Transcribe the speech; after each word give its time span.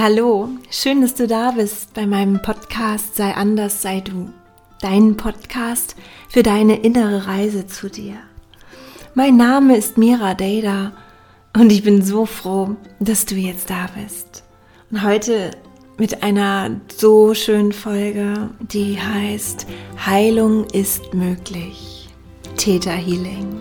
Hallo, 0.00 0.48
schön, 0.70 1.02
dass 1.02 1.14
du 1.14 1.26
da 1.26 1.52
bist 1.52 1.94
bei 1.94 2.06
meinem 2.06 2.42
Podcast 2.42 3.14
Sei 3.16 3.32
anders, 3.34 3.82
sei 3.82 4.00
du. 4.00 4.30
Dein 4.80 5.16
Podcast 5.16 5.94
für 6.28 6.42
deine 6.42 6.80
innere 6.80 7.26
Reise 7.26 7.66
zu 7.66 7.88
dir. 7.88 8.14
Mein 9.14 9.36
Name 9.36 9.76
ist 9.76 9.96
Mira 9.96 10.34
Dada 10.34 10.92
und 11.56 11.70
ich 11.70 11.84
bin 11.84 12.02
so 12.02 12.26
froh, 12.26 12.76
dass 12.98 13.24
du 13.26 13.36
jetzt 13.36 13.70
da 13.70 13.88
bist. 13.94 14.42
Und 14.90 15.04
heute 15.04 15.52
mit 15.96 16.22
einer 16.22 16.80
so 16.96 17.34
schönen 17.34 17.72
Folge, 17.72 18.50
die 18.60 18.98
heißt 18.98 19.66
Heilung 20.04 20.64
ist 20.70 21.14
möglich. 21.14 22.08
Theta 22.56 22.92
Healing. 22.92 23.60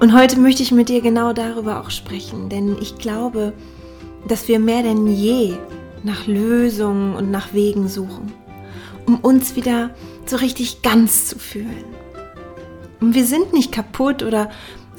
Und 0.00 0.14
heute 0.14 0.38
möchte 0.38 0.62
ich 0.62 0.72
mit 0.72 0.88
dir 0.88 1.00
genau 1.00 1.32
darüber 1.32 1.80
auch 1.80 1.90
sprechen, 1.90 2.48
denn 2.48 2.76
ich 2.80 2.98
glaube, 2.98 3.54
dass 4.26 4.48
wir 4.48 4.58
mehr 4.58 4.82
denn 4.82 5.06
je 5.06 5.56
nach 6.02 6.26
Lösungen 6.26 7.14
und 7.14 7.30
nach 7.30 7.52
Wegen 7.52 7.88
suchen, 7.88 8.32
um 9.06 9.16
uns 9.16 9.56
wieder 9.56 9.90
so 10.26 10.36
richtig 10.36 10.82
ganz 10.82 11.28
zu 11.28 11.38
fühlen. 11.38 11.84
Und 13.00 13.14
wir 13.14 13.24
sind 13.24 13.52
nicht 13.52 13.72
kaputt 13.72 14.22
oder 14.22 14.50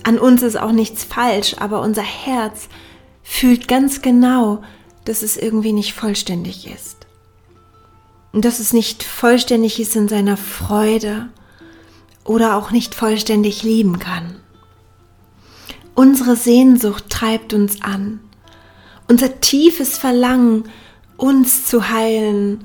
an 0.04 0.18
uns 0.18 0.42
ist 0.42 0.58
auch 0.58 0.72
nichts 0.72 1.04
falsch, 1.04 1.56
aber 1.60 1.82
unser 1.82 2.02
Herz 2.04 2.70
fühlt 3.24 3.68
ganz 3.68 4.02
genau, 4.02 4.62
dass 5.06 5.22
es 5.22 5.38
irgendwie 5.38 5.74
nicht 5.74 5.94
vollständig 5.94 6.68
ist. 6.68 7.08
Und 8.32 8.46
dass 8.46 8.60
es 8.60 8.74
nicht 8.74 9.04
vollständig 9.04 9.80
ist 9.80 9.96
in 9.96 10.08
seiner 10.08 10.38
Freude 10.38 11.30
oder 12.24 12.56
auch 12.56 12.72
nicht 12.72 12.96
vollständig 12.96 13.64
lieben 13.64 14.00
kann. 14.00 14.36
Unsere 15.96 16.36
Sehnsucht 16.36 17.10
treibt 17.10 17.54
uns 17.54 17.82
an. 17.82 18.22
Unser 19.10 19.40
tiefes 19.40 19.98
Verlangen, 19.98 20.66
uns 21.18 21.66
zu 21.66 21.90
heilen, 21.90 22.64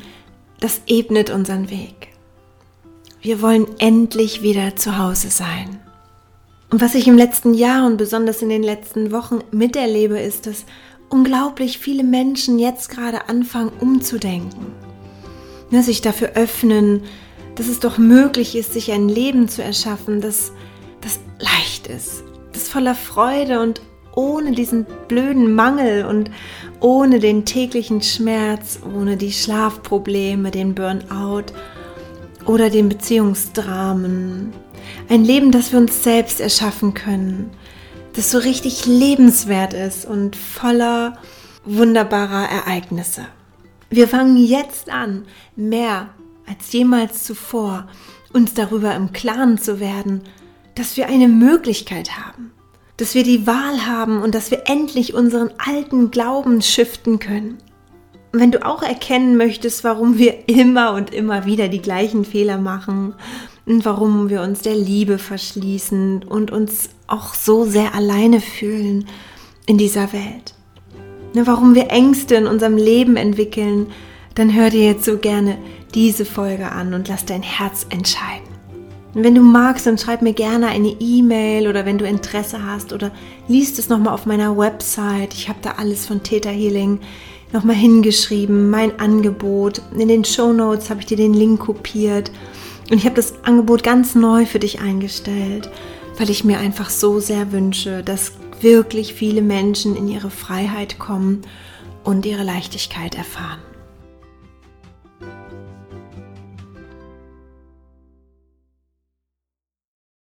das 0.61 0.83
ebnet 0.87 1.31
unseren 1.31 1.71
Weg. 1.71 2.09
Wir 3.23 3.41
wollen 3.41 3.67
endlich 3.79 4.43
wieder 4.43 4.77
zu 4.77 4.99
Hause 4.99 5.31
sein. 5.31 5.81
Und 6.71 6.83
was 6.83 6.95
ich 6.95 7.09
im 7.09 7.17
letzten 7.17 7.55
Jahr 7.55 7.87
und 7.87 7.97
besonders 7.97 8.43
in 8.43 8.51
den 8.51 8.63
letzten 8.63 9.11
Wochen 9.11 9.39
miterlebe, 9.53 10.21
ist, 10.21 10.47
dass 10.47 10.67
unglaublich 11.09 11.79
viele 11.79 12.05
Menschen 12.05 12.59
jetzt 12.59 12.91
gerade 12.91 13.31
anfangen 13.31 13.73
umzudenken. 13.81 14.67
Ja, 15.71 15.83
sich 15.83 16.03
dafür 16.03 16.33
öffnen, 16.35 17.05
dass 17.55 17.69
es 17.69 17.81
doch 17.81 17.97
möglich 17.97 18.55
ist, 18.55 18.75
sich 18.75 18.93
ein 18.93 19.09
Leben 19.09 19.49
zu 19.49 19.63
erschaffen, 19.63 20.21
das, 20.21 20.53
das 21.01 21.21
leicht 21.39 21.87
ist, 21.87 22.23
das 22.53 22.69
voller 22.69 22.95
Freude 22.95 23.61
und 23.61 23.81
ohne 24.17 24.53
diesen 24.53 24.87
blöden 25.09 25.55
Mangel 25.55 26.05
und 26.05 26.31
ohne 26.81 27.19
den 27.19 27.45
täglichen 27.45 28.03
Schmerz, 28.03 28.79
ohne 28.85 29.17
die 29.17 29.33
Schlafprobleme, 29.33 30.51
den 30.51 30.75
Burnout 30.75 31.47
oder 32.47 32.71
den 32.71 32.89
Beziehungsdramen. 32.89 34.53
Ein 35.09 35.25
Leben, 35.25 35.51
das 35.51 35.73
wir 35.73 35.79
uns 35.79 36.05
selbst 36.05 36.41
erschaffen 36.41 36.95
können, 36.95 37.51
das 38.15 38.31
so 38.31 38.39
richtig 38.39 38.87
lebenswert 38.87 39.73
ist 39.73 40.05
und 40.05 40.37
voller 40.37 41.19
wunderbarer 41.65 42.49
Ereignisse. 42.49 43.27
Wir 43.91 44.09
fangen 44.09 44.37
jetzt 44.37 44.91
an, 44.91 45.25
mehr 45.57 46.11
als 46.47 46.73
jemals 46.73 47.25
zuvor, 47.25 47.89
uns 48.33 48.55
darüber 48.55 48.95
im 48.95 49.13
Klaren 49.13 49.59
zu 49.59 49.81
werden, 49.81 50.23
dass 50.75 50.97
wir 50.97 51.07
eine 51.07 51.29
Möglichkeit 51.29 52.19
haben, 52.19 52.53
dass 52.97 53.15
wir 53.15 53.25
die 53.25 53.47
Wahl 53.47 53.87
haben 53.87 54.23
und 54.23 54.35
dass 54.35 54.51
wir 54.51 54.63
endlich 54.67 55.15
unseren 55.15 55.51
alten 55.59 56.11
Glauben 56.11 56.63
shiften 56.63 57.19
können. 57.19 57.59
wenn 58.37 58.51
du 58.51 58.67
auch 58.67 58.83
erkennen 58.83 59.37
möchtest, 59.37 59.85
warum 59.85 60.19
wir 60.19 60.49
immer 60.49 60.95
und 60.95 61.15
immer 61.15 61.47
wieder 61.47 61.69
die 61.69 61.81
gleichen 61.81 62.25
Fehler 62.25 62.59
machen 62.59 63.15
und 63.65 63.85
warum 63.85 64.29
wir 64.29 64.43
uns 64.43 64.61
der 64.61 64.75
Liebe 64.75 65.19
verschließen 65.19 66.25
und 66.25 66.51
uns 66.51 66.91
auch 67.07 67.35
so 67.35 67.65
sehr 67.65 67.95
alleine 67.95 68.41
fühlen 68.41 69.07
in 69.67 69.79
dieser 69.79 70.13
Welt, 70.13 70.55
ne, 71.33 71.47
warum 71.47 71.77
wir 71.77 71.93
Ängste 71.93 72.35
in 72.35 72.49
unserem 72.49 72.77
Leben 72.77 73.17
entwickeln, 73.17 73.87
dann 74.35 74.53
hör 74.53 74.69
dir 74.71 74.85
jetzt 74.85 75.05
so 75.05 75.17
gerne 75.17 75.57
diese 75.95 76.25
Folge 76.25 76.73
an 76.73 76.93
und 76.93 77.07
lass 77.07 77.25
dein 77.25 77.43
Herz 77.43 77.87
entscheiden. 77.89 78.54
Und 79.15 79.23
wenn 79.23 79.35
du 79.35 79.43
magst, 79.43 79.87
dann 79.87 79.97
schreib 79.97 80.23
mir 80.23 80.33
gerne 80.33 80.69
eine 80.69 80.97
E-Mail 80.99 81.69
oder 81.69 81.87
wenn 81.87 81.99
du 81.99 82.07
Interesse 82.07 82.65
hast 82.65 82.93
oder 82.93 83.13
liest 83.47 83.79
es 83.79 83.89
nochmal 83.89 84.13
auf 84.13 84.27
meiner 84.27 84.57
Website. 84.57 85.35
Ich 85.35 85.49
habe 85.49 85.61
da 85.63 85.73
alles 85.73 86.07
von 86.07 86.23
Theta 86.23 86.51
Healing 86.51 86.99
nochmal 87.53 87.77
hingeschrieben, 87.77 88.71
mein 88.71 88.99
Angebot. 88.99 89.81
In 89.97 90.09
den 90.09 90.25
Show 90.25 90.53
Notes 90.53 90.91
habe 90.91 91.01
ich 91.01 91.07
dir 91.07 91.17
den 91.17 91.33
Link 91.33 91.61
kopiert. 91.61 92.33
Und 92.91 92.99
ich 92.99 93.05
habe 93.05 93.15
das 93.15 93.45
Angebot 93.45 93.83
ganz 93.83 94.15
neu 94.15 94.45
für 94.47 94.59
dich 94.59 94.81
eingestellt, 94.81 95.71
weil 96.19 96.29
ich 96.29 96.45
mir 96.45 96.59
einfach 96.59 96.91
so 96.91 97.21
sehr 97.21 97.53
wünsche, 97.53 98.03
dass 98.03 98.33
wirklich 98.61 99.15
viele 99.15 99.43
Menschen 99.43 99.97
in 99.97 100.09
ihre 100.09 100.31
Freiheit 100.31 100.99
kommen 100.99 101.43
und 102.03 102.27
ihre 102.27 102.43
Leichtigkeit 102.43 103.15
erfahren. 103.15 103.61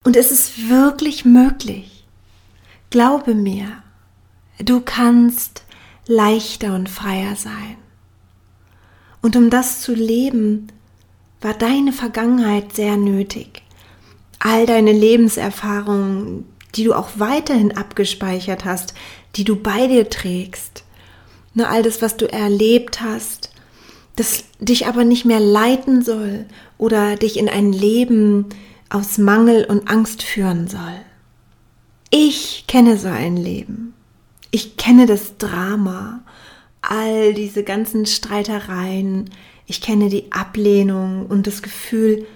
Und 0.03 0.15
es 0.15 0.31
ist 0.31 0.69
wirklich 0.69 1.25
möglich. 1.25 2.05
Glaube 2.89 3.35
mir, 3.35 3.67
du 4.59 4.81
kannst 4.81 5.63
leichter 6.07 6.73
und 6.73 6.89
freier 6.89 7.35
sein. 7.35 7.77
Und 9.21 9.35
um 9.35 9.51
das 9.51 9.81
zu 9.81 9.93
leben, 9.93 10.67
war 11.39 11.53
deine 11.53 11.93
Vergangenheit 11.93 12.73
sehr 12.73 12.97
nötig. 12.97 13.61
All 14.39 14.65
deine 14.65 14.91
Lebenserfahrungen, 14.91 16.45
die 16.73 16.83
du 16.83 16.93
auch 16.93 17.09
weiterhin 17.17 17.77
abgespeichert 17.77 18.65
hast, 18.65 18.95
die 19.35 19.43
du 19.43 19.55
bei 19.55 19.85
dir 19.85 20.09
trägst, 20.09 20.83
nur 21.53 21.69
all 21.69 21.83
das, 21.83 22.01
was 22.01 22.17
du 22.17 22.25
erlebt 22.25 23.01
hast, 23.01 23.51
das 24.15 24.45
dich 24.59 24.87
aber 24.87 25.03
nicht 25.03 25.25
mehr 25.25 25.39
leiten 25.39 26.01
soll 26.01 26.45
oder 26.79 27.15
dich 27.17 27.37
in 27.37 27.49
ein 27.49 27.71
Leben 27.71 28.49
aus 28.91 29.17
Mangel 29.17 29.65
und 29.65 29.89
Angst 29.89 30.21
führen 30.21 30.67
soll. 30.67 31.01
Ich 32.09 32.65
kenne 32.67 32.97
so 32.97 33.07
ein 33.07 33.37
Leben. 33.37 33.93
Ich 34.51 34.75
kenne 34.75 35.05
das 35.05 35.37
Drama, 35.37 36.23
all 36.81 37.33
diese 37.33 37.63
ganzen 37.63 38.05
Streitereien. 38.05 39.29
Ich 39.65 39.81
kenne 39.81 40.09
die 40.09 40.31
Ablehnung 40.31 41.25
und 41.27 41.47
das 41.47 41.61
Gefühl, 41.61 42.27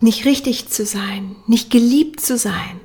nicht 0.00 0.24
richtig 0.24 0.68
zu 0.68 0.84
sein, 0.84 1.36
nicht 1.46 1.70
geliebt 1.70 2.20
zu 2.20 2.36
sein. 2.36 2.80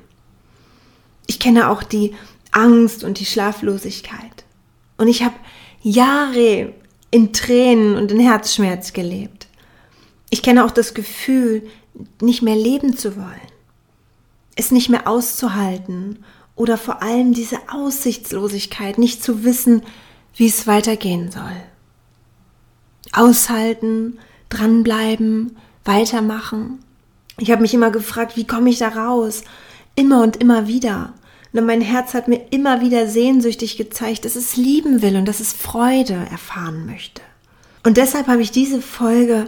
Ich 1.26 1.40
kenne 1.40 1.70
auch 1.70 1.82
die 1.82 2.16
Angst 2.52 3.04
und 3.04 3.20
die 3.20 3.26
Schlaflosigkeit. 3.26 4.46
Und 4.98 5.08
ich 5.08 5.24
habe 5.24 5.36
Jahre 5.82 6.74
in 7.12 7.34
Tränen 7.34 7.96
und 7.96 8.12
in 8.12 8.20
Herzschmerz 8.20 8.94
gelebt. 8.94 9.48
Ich 10.30 10.44
kenne 10.44 10.64
auch 10.64 10.72
das 10.72 10.94
Gefühl, 10.94 11.64
nicht 12.22 12.42
mehr 12.42 12.56
leben 12.56 12.96
zu 12.96 13.16
wollen, 13.16 13.52
es 14.56 14.72
nicht 14.72 14.90
mehr 14.90 15.08
auszuhalten 15.08 16.24
oder 16.56 16.78
vor 16.78 17.02
allem 17.02 17.34
diese 17.34 17.58
Aussichtslosigkeit, 17.72 18.98
nicht 18.98 19.24
zu 19.24 19.44
wissen, 19.44 19.82
wie 20.36 20.48
es 20.48 20.68
weitergehen 20.68 21.32
soll. 21.32 21.56
Aushalten, 23.14 24.20
dranbleiben, 24.50 25.58
weitermachen. 25.86 26.80
Ich 27.38 27.52
habe 27.52 27.62
mich 27.62 27.74
immer 27.74 27.92
gefragt, 27.92 28.36
wie 28.36 28.46
komme 28.46 28.70
ich 28.70 28.80
da 28.80 28.90
raus? 28.90 29.44
Immer 29.96 30.22
und 30.22 30.38
immer 30.38 30.68
wieder. 30.68 31.14
Und 31.54 31.66
mein 31.66 31.82
Herz 31.82 32.14
hat 32.14 32.28
mir 32.28 32.46
immer 32.52 32.82
wieder 32.82 33.08
sehnsüchtig 33.08 33.78
gezeigt, 33.78 34.26
dass 34.26 34.36
es 34.36 34.56
lieben 34.56 35.02
will 35.02 35.16
und 35.16 35.26
dass 35.26 35.40
es 35.40 35.54
Freude 35.54 36.14
erfahren 36.30 36.86
möchte. 36.86 37.22
Und 37.84 37.98
deshalb 37.98 38.28
habe 38.28 38.42
ich 38.42 38.52
diese 38.52 38.82
Folge 38.82 39.48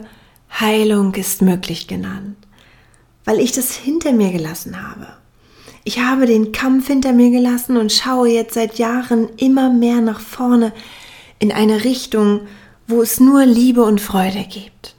Heilung 0.59 1.15
ist 1.15 1.42
möglich 1.42 1.88
genannt, 1.88 2.38
weil 3.25 3.39
ich 3.39 3.51
das 3.51 3.75
hinter 3.75 4.12
mir 4.12 4.31
gelassen 4.31 4.86
habe. 4.86 5.07
Ich 5.83 6.00
habe 6.00 6.27
den 6.27 6.51
Kampf 6.51 6.88
hinter 6.88 7.13
mir 7.13 7.31
gelassen 7.31 7.77
und 7.77 7.92
schaue 7.92 8.30
jetzt 8.30 8.53
seit 8.53 8.77
Jahren 8.77 9.30
immer 9.38 9.71
mehr 9.71 10.01
nach 10.01 10.19
vorne 10.19 10.74
in 11.39 11.51
eine 11.51 11.83
Richtung, 11.83 12.42
wo 12.88 13.01
es 13.01 13.19
nur 13.19 13.45
Liebe 13.45 13.83
und 13.83 14.00
Freude 14.00 14.45
gibt. 14.48 14.95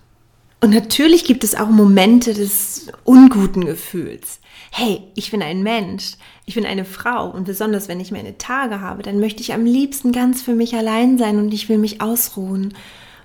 Und 0.61 0.71
natürlich 0.71 1.25
gibt 1.25 1.45
es 1.45 1.55
auch 1.55 1.69
Momente 1.69 2.35
des 2.35 2.89
unguten 3.05 3.65
Gefühls. 3.65 4.41
Hey, 4.71 5.03
ich 5.15 5.31
bin 5.31 5.43
ein 5.43 5.63
Mensch, 5.63 6.13
ich 6.47 6.55
bin 6.55 6.65
eine 6.65 6.85
Frau 6.85 7.31
und 7.31 7.45
besonders 7.45 7.89
wenn 7.89 8.01
ich 8.01 8.11
meine 8.11 8.39
Tage 8.39 8.81
habe, 8.81 9.03
dann 9.03 9.21
möchte 9.21 9.43
ich 9.43 9.53
am 9.53 9.65
liebsten 9.65 10.13
ganz 10.13 10.41
für 10.41 10.55
mich 10.55 10.75
allein 10.75 11.19
sein 11.19 11.39
und 11.39 11.53
ich 11.53 11.69
will 11.69 11.79
mich 11.79 12.01
ausruhen 12.01 12.75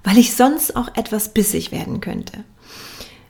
weil 0.07 0.19
ich 0.19 0.35
sonst 0.35 0.77
auch 0.77 0.95
etwas 0.95 1.33
bissig 1.33 1.73
werden 1.73 1.99
könnte. 1.99 2.45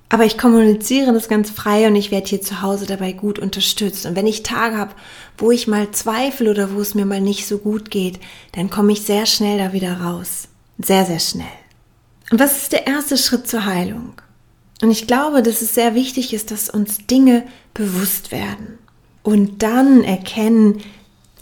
Aber 0.09 0.25
ich 0.25 0.37
kommuniziere 0.37 1.11
das 1.11 1.27
ganz 1.27 1.49
frei 1.49 1.87
und 1.87 1.95
ich 1.95 2.11
werde 2.11 2.27
hier 2.27 2.39
zu 2.39 2.61
Hause 2.61 2.85
dabei 2.85 3.13
gut 3.13 3.39
unterstützt. 3.39 4.05
Und 4.05 4.15
wenn 4.15 4.27
ich 4.27 4.43
Tage 4.43 4.77
habe, 4.77 4.93
wo 5.39 5.49
ich 5.49 5.65
mal 5.65 5.89
zweifle 5.89 6.51
oder 6.51 6.75
wo 6.75 6.79
es 6.79 6.93
mir 6.93 7.07
mal 7.07 7.19
nicht 7.19 7.47
so 7.47 7.57
gut 7.57 7.89
geht, 7.89 8.19
dann 8.51 8.69
komme 8.69 8.91
ich 8.91 9.01
sehr 9.01 9.25
schnell 9.25 9.57
da 9.57 9.73
wieder 9.73 10.01
raus. 10.01 10.49
Sehr, 10.77 11.03
sehr 11.03 11.19
schnell. 11.19 11.47
Und 12.29 12.39
was 12.39 12.57
ist 12.57 12.73
der 12.73 12.85
erste 12.85 13.17
Schritt 13.17 13.47
zur 13.47 13.65
Heilung? 13.65 14.13
Und 14.83 14.91
ich 14.91 15.07
glaube, 15.07 15.41
dass 15.41 15.63
es 15.63 15.73
sehr 15.73 15.95
wichtig 15.95 16.31
ist, 16.31 16.51
dass 16.51 16.69
uns 16.69 17.07
Dinge 17.07 17.41
bewusst 17.73 18.31
werden 18.31 18.77
und 19.23 19.63
dann 19.63 20.03
erkennen, 20.03 20.83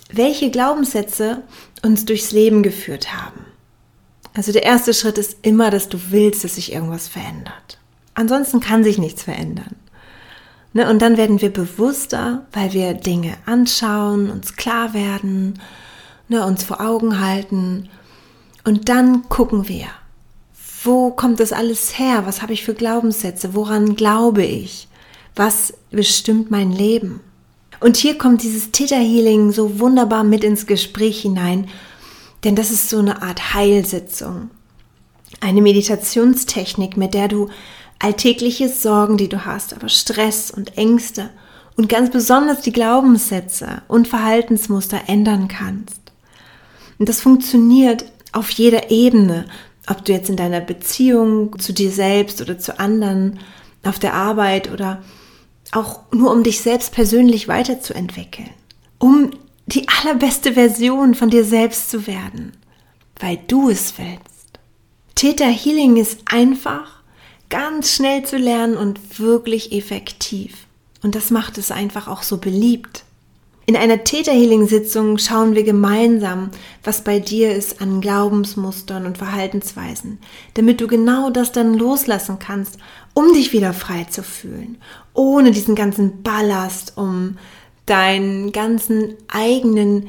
welche 0.10 0.50
Glaubenssätze 0.50 1.44
uns 1.84 2.06
durchs 2.06 2.32
Leben 2.32 2.64
geführt 2.64 3.14
haben. 3.14 3.45
Also 4.36 4.52
der 4.52 4.64
erste 4.64 4.94
Schritt 4.94 5.18
ist 5.18 5.38
immer, 5.42 5.72
dass 5.72 5.90
du 5.90 5.98
willst, 6.10 6.44
dass 6.44 6.56
sich 6.56 6.74
irgendwas 6.74 7.08
verändert. 7.08 7.80
Ansonsten 8.14 8.60
kann 8.60 8.84
sich 8.84 8.98
nichts 8.98 9.24
verändern. 9.24 9.76
Ne? 10.74 10.90
Und 10.90 11.02
dann 11.02 11.18
werden 11.18 11.42
wir 11.42 11.52
bewusster, 11.52 12.46
weil 12.52 12.74
wir 12.74 12.94
Dinge 12.94 13.36
anschauen, 13.46 14.30
uns 14.30 14.58
klar 14.58 14.94
werden, 14.94 15.60
ne? 16.28 16.46
uns 16.46 16.66
vor 16.66 16.82
Augen 16.82 17.22
halten. 17.22 17.90
Und 18.66 18.90
dann 18.90 19.30
gucken 19.30 19.70
wir, 19.70 19.88
wo 20.84 21.12
kommt 21.12 21.40
das 21.40 21.54
alles 21.54 21.98
her? 21.98 22.24
Was 22.26 22.42
habe 22.42 22.52
ich 22.52 22.66
für 22.66 22.74
Glaubenssätze? 22.74 23.56
Woran 23.56 23.96
glaube 23.96 24.44
ich? 24.44 24.90
Was 25.34 25.74
bestimmt 25.92 26.52
mein 26.52 26.74
Leben? 26.74 27.22
Und 27.80 27.96
hier 27.96 28.18
kommt 28.18 28.44
dieses 28.44 28.72
Theta 28.72 28.98
Healing 28.98 29.52
so 29.52 29.80
wunderbar 29.80 30.24
mit 30.26 30.44
ins 30.44 30.66
Gespräch 30.66 31.22
hinein, 31.22 31.70
denn 32.46 32.56
das 32.56 32.72
ist 32.72 32.90
so 32.90 33.00
eine 33.00 33.22
Art 33.22 33.54
Heilsitzung. 33.54 34.52
Eine 35.42 35.62
Meditationstechnik, 35.62 36.96
mit 36.96 37.14
der 37.14 37.28
du 37.28 37.50
alltägliche 38.00 38.70
Sorgen, 38.70 39.18
die 39.18 39.28
du 39.28 39.46
hast, 39.46 39.74
aber 39.74 39.90
Stress 39.90 40.52
und 40.52 40.78
Ängste 40.78 41.32
und 41.76 41.90
ganz 41.90 42.12
besonders 42.12 42.62
die 42.62 42.72
Glaubenssätze 42.72 43.82
und 43.88 44.08
Verhaltensmuster 44.08 45.02
ändern 45.08 45.48
kannst. 45.48 46.00
Und 47.00 47.10
das 47.10 47.20
funktioniert 47.20 48.06
auf 48.32 48.50
jeder 48.52 48.92
Ebene, 48.92 49.46
ob 49.88 50.06
du 50.06 50.14
jetzt 50.14 50.30
in 50.30 50.38
deiner 50.38 50.62
Beziehung 50.62 51.58
zu 51.60 51.74
dir 51.74 51.92
selbst 51.92 52.42
oder 52.42 52.58
zu 52.58 52.80
anderen, 52.80 53.40
auf 53.84 54.00
der 54.00 54.14
Arbeit 54.14 54.72
oder 54.72 55.04
auch 55.72 56.12
nur 56.12 56.32
um 56.32 56.44
dich 56.44 56.62
selbst 56.62 56.94
persönlich 56.94 57.48
weiterzuentwickeln, 57.48 58.50
um 58.98 59.32
die 59.68 59.88
allerbeste 59.90 60.54
Version 60.54 61.16
von 61.16 61.30
dir 61.30 61.44
selbst 61.44 61.90
zu 61.90 62.08
werden, 62.08 62.54
weil 63.20 63.40
du 63.48 63.70
es 63.70 63.96
willst. 63.98 64.60
Theta 65.16 65.46
Healing 65.46 65.98
ist 65.98 66.20
einfach, 66.26 67.02
ganz 67.50 67.94
schnell 67.94 68.26
zu 68.26 68.38
lernen 68.38 68.76
und 68.78 69.20
wirklich 69.20 69.72
effektiv. 69.72 70.68
Und 71.04 71.16
das 71.16 71.32
macht 71.32 71.58
es 71.58 71.72
einfach 71.72 72.08
auch 72.08 72.24
so 72.24 72.38
beliebt. 72.38 73.04
In 73.68 73.76
einer 73.76 74.04
Theta 74.04 74.32
Healing 74.32 74.68
Sitzung 74.68 75.18
schauen 75.18 75.56
wir 75.56 75.64
gemeinsam, 75.64 76.52
was 76.84 77.04
bei 77.04 77.20
dir 77.20 77.56
ist 77.56 77.82
an 77.82 78.00
Glaubensmustern 78.00 79.08
und 79.08 79.18
Verhaltensweisen, 79.18 80.20
damit 80.54 80.82
du 80.82 80.88
genau 80.88 81.32
das 81.32 81.52
dann 81.52 81.74
loslassen 81.74 82.38
kannst, 82.38 82.78
um 83.16 83.34
dich 83.34 83.54
wieder 83.54 83.74
frei 83.74 84.04
zu 84.04 84.22
fühlen, 84.22 84.78
ohne 85.14 85.52
diesen 85.52 85.74
ganzen 85.74 86.22
Ballast, 86.22 86.94
um 86.96 87.38
deinen 87.86 88.52
ganzen 88.52 89.16
eigenen 89.28 90.08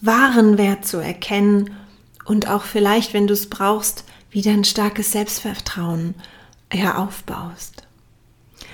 wahren 0.00 0.58
Wert 0.58 0.86
zu 0.86 0.98
erkennen 0.98 1.74
und 2.24 2.48
auch 2.48 2.62
vielleicht, 2.62 3.14
wenn 3.14 3.26
du 3.26 3.34
es 3.34 3.48
brauchst, 3.48 4.04
wieder 4.30 4.52
ein 4.52 4.64
starkes 4.64 5.12
Selbstvertrauen 5.12 6.14
ja, 6.72 6.96
aufbaust. 6.96 7.84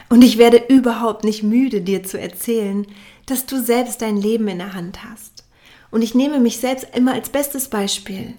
Und 0.08 0.22
ich 0.22 0.38
werde 0.38 0.62
überhaupt 0.68 1.24
nicht 1.24 1.42
müde, 1.42 1.80
dir 1.80 2.02
zu 2.02 2.20
erzählen, 2.20 2.86
dass 3.26 3.46
du 3.46 3.62
selbst 3.62 4.02
dein 4.02 4.16
Leben 4.16 4.48
in 4.48 4.58
der 4.58 4.74
Hand 4.74 5.04
hast. 5.04 5.44
Und 5.90 6.02
ich 6.02 6.14
nehme 6.14 6.40
mich 6.40 6.58
selbst 6.58 6.88
immer 6.94 7.14
als 7.14 7.30
bestes 7.30 7.68
Beispiel. 7.68 8.34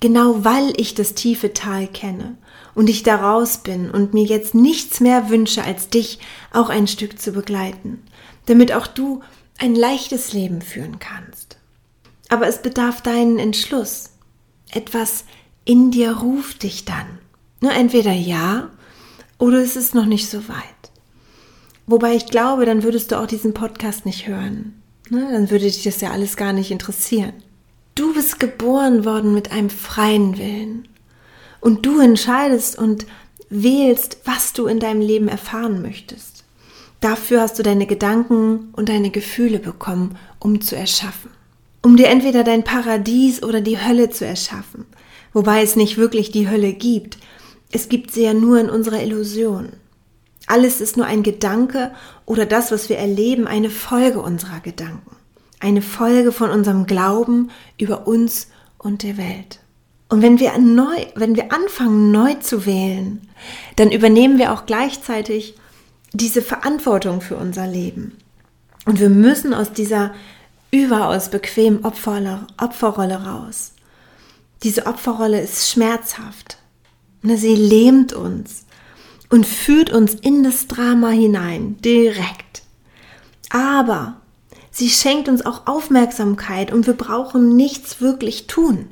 Genau 0.00 0.44
weil 0.44 0.72
ich 0.76 0.94
das 0.94 1.14
tiefe 1.14 1.52
Tal 1.52 1.86
kenne 1.86 2.36
und 2.74 2.90
ich 2.90 3.02
daraus 3.02 3.58
bin 3.58 3.90
und 3.90 4.12
mir 4.12 4.24
jetzt 4.24 4.54
nichts 4.54 5.00
mehr 5.00 5.30
wünsche, 5.30 5.62
als 5.62 5.88
dich 5.88 6.18
auch 6.52 6.68
ein 6.68 6.86
Stück 6.86 7.18
zu 7.18 7.32
begleiten, 7.32 8.02
damit 8.44 8.72
auch 8.72 8.86
du 8.86 9.22
ein 9.58 9.74
leichtes 9.74 10.32
Leben 10.32 10.62
führen 10.62 10.98
kannst. 10.98 11.58
Aber 12.28 12.46
es 12.46 12.62
bedarf 12.62 13.02
deinen 13.02 13.38
Entschluss. 13.38 14.10
Etwas 14.70 15.24
in 15.64 15.90
dir 15.90 16.12
ruft 16.18 16.62
dich 16.62 16.84
dann. 16.84 17.18
Nur 17.60 17.72
entweder 17.72 18.12
ja 18.12 18.70
oder 19.38 19.58
es 19.58 19.76
ist 19.76 19.94
noch 19.94 20.06
nicht 20.06 20.28
so 20.28 20.48
weit. 20.48 20.62
Wobei 21.86 22.14
ich 22.14 22.26
glaube, 22.26 22.66
dann 22.66 22.82
würdest 22.82 23.12
du 23.12 23.20
auch 23.20 23.26
diesen 23.26 23.54
Podcast 23.54 24.06
nicht 24.06 24.26
hören. 24.26 24.82
Ne? 25.08 25.28
Dann 25.30 25.50
würde 25.50 25.64
dich 25.64 25.82
das 25.84 26.00
ja 26.00 26.10
alles 26.10 26.36
gar 26.36 26.52
nicht 26.52 26.70
interessieren. 26.70 27.32
Du 27.94 28.12
bist 28.12 28.40
geboren 28.40 29.04
worden 29.04 29.34
mit 29.34 29.52
einem 29.52 29.70
freien 29.70 30.36
Willen. 30.36 30.88
Und 31.60 31.86
du 31.86 32.00
entscheidest 32.00 32.76
und 32.76 33.06
wählst, 33.48 34.18
was 34.24 34.52
du 34.52 34.66
in 34.66 34.80
deinem 34.80 35.00
Leben 35.00 35.28
erfahren 35.28 35.80
möchtest. 35.80 36.35
Dafür 37.00 37.42
hast 37.42 37.58
du 37.58 37.62
deine 37.62 37.86
Gedanken 37.86 38.72
und 38.72 38.88
deine 38.88 39.10
Gefühle 39.10 39.58
bekommen, 39.58 40.16
um 40.38 40.60
zu 40.60 40.76
erschaffen. 40.76 41.30
Um 41.82 41.96
dir 41.96 42.08
entweder 42.08 42.42
dein 42.42 42.64
Paradies 42.64 43.42
oder 43.42 43.60
die 43.60 43.80
Hölle 43.80 44.10
zu 44.10 44.24
erschaffen. 44.26 44.86
Wobei 45.32 45.62
es 45.62 45.76
nicht 45.76 45.98
wirklich 45.98 46.30
die 46.30 46.48
Hölle 46.48 46.72
gibt. 46.72 47.18
Es 47.70 47.88
gibt 47.88 48.10
sie 48.10 48.22
ja 48.22 48.34
nur 48.34 48.58
in 48.58 48.70
unserer 48.70 49.02
Illusion. 49.02 49.72
Alles 50.46 50.80
ist 50.80 50.96
nur 50.96 51.06
ein 51.06 51.22
Gedanke 51.22 51.92
oder 52.24 52.46
das, 52.46 52.70
was 52.70 52.88
wir 52.88 52.98
erleben, 52.98 53.46
eine 53.46 53.70
Folge 53.70 54.20
unserer 54.20 54.60
Gedanken. 54.60 55.16
Eine 55.60 55.82
Folge 55.82 56.32
von 56.32 56.50
unserem 56.50 56.86
Glauben 56.86 57.50
über 57.78 58.06
uns 58.06 58.48
und 58.78 59.02
der 59.02 59.16
Welt. 59.16 59.60
Und 60.08 60.22
wenn 60.22 60.38
wir 60.38 60.56
neu, 60.58 60.94
wenn 61.16 61.34
wir 61.34 61.52
anfangen, 61.52 62.12
neu 62.12 62.34
zu 62.34 62.64
wählen, 62.64 63.28
dann 63.74 63.90
übernehmen 63.90 64.38
wir 64.38 64.52
auch 64.52 64.66
gleichzeitig 64.66 65.54
diese 66.16 66.42
Verantwortung 66.42 67.20
für 67.20 67.36
unser 67.36 67.66
Leben. 67.66 68.16
Und 68.84 69.00
wir 69.00 69.10
müssen 69.10 69.52
aus 69.52 69.72
dieser 69.72 70.14
überaus 70.70 71.30
bequemen 71.30 71.84
Opferrolle, 71.84 72.46
Opferrolle 72.58 73.24
raus. 73.24 73.72
Diese 74.62 74.86
Opferrolle 74.86 75.40
ist 75.40 75.70
schmerzhaft. 75.70 76.58
Sie 77.22 77.56
lähmt 77.56 78.12
uns 78.12 78.66
und 79.30 79.46
führt 79.46 79.90
uns 79.90 80.14
in 80.14 80.44
das 80.44 80.68
Drama 80.68 81.10
hinein, 81.10 81.76
direkt. 81.84 82.62
Aber 83.50 84.20
sie 84.70 84.88
schenkt 84.88 85.28
uns 85.28 85.44
auch 85.44 85.66
Aufmerksamkeit 85.66 86.72
und 86.72 86.86
wir 86.86 86.94
brauchen 86.94 87.56
nichts 87.56 88.00
wirklich 88.00 88.46
tun. 88.46 88.90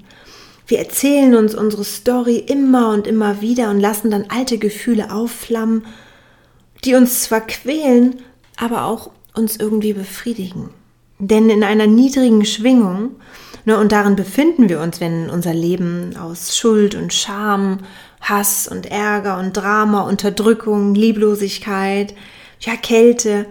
Wir 0.67 0.79
erzählen 0.79 1.35
uns 1.35 1.55
unsere 1.55 1.85
Story 1.85 2.39
immer 2.39 2.91
und 2.91 3.07
immer 3.07 3.41
wieder 3.41 3.71
und 3.71 3.81
lassen 3.81 4.11
dann 4.11 4.27
alte 4.29 4.59
Gefühle 4.59 5.13
aufflammen, 5.13 5.85
die 6.85 6.95
uns 6.95 7.23
zwar 7.23 7.41
quälen, 7.41 8.23
aber 8.57 8.85
auch 8.85 9.11
uns 9.35 9.57
irgendwie 9.57 9.93
befriedigen. 9.93 10.71
Denn 11.19 11.51
in 11.51 11.65
einer 11.65 11.87
niedrigen 11.87 12.45
Schwingung, 12.45 13.17
ne, 13.65 13.79
und 13.79 13.93
darin 13.93 14.17
befinden 14.17 14.69
wir 14.69 14.81
uns, 14.81 15.01
wenn 15.01 15.31
unser 15.31 15.55
Leben 15.55 16.17
aus 16.17 16.57
Schuld 16.57 16.95
und 16.95 17.13
Scham 17.13 17.79
Hass 18.25 18.67
und 18.69 18.87
Ärger 18.87 19.39
und 19.39 19.53
Drama, 19.53 20.03
Unterdrückung, 20.03 20.95
Lieblosigkeit, 20.95 22.15
ja, 22.61 22.75
Kälte, 22.77 23.47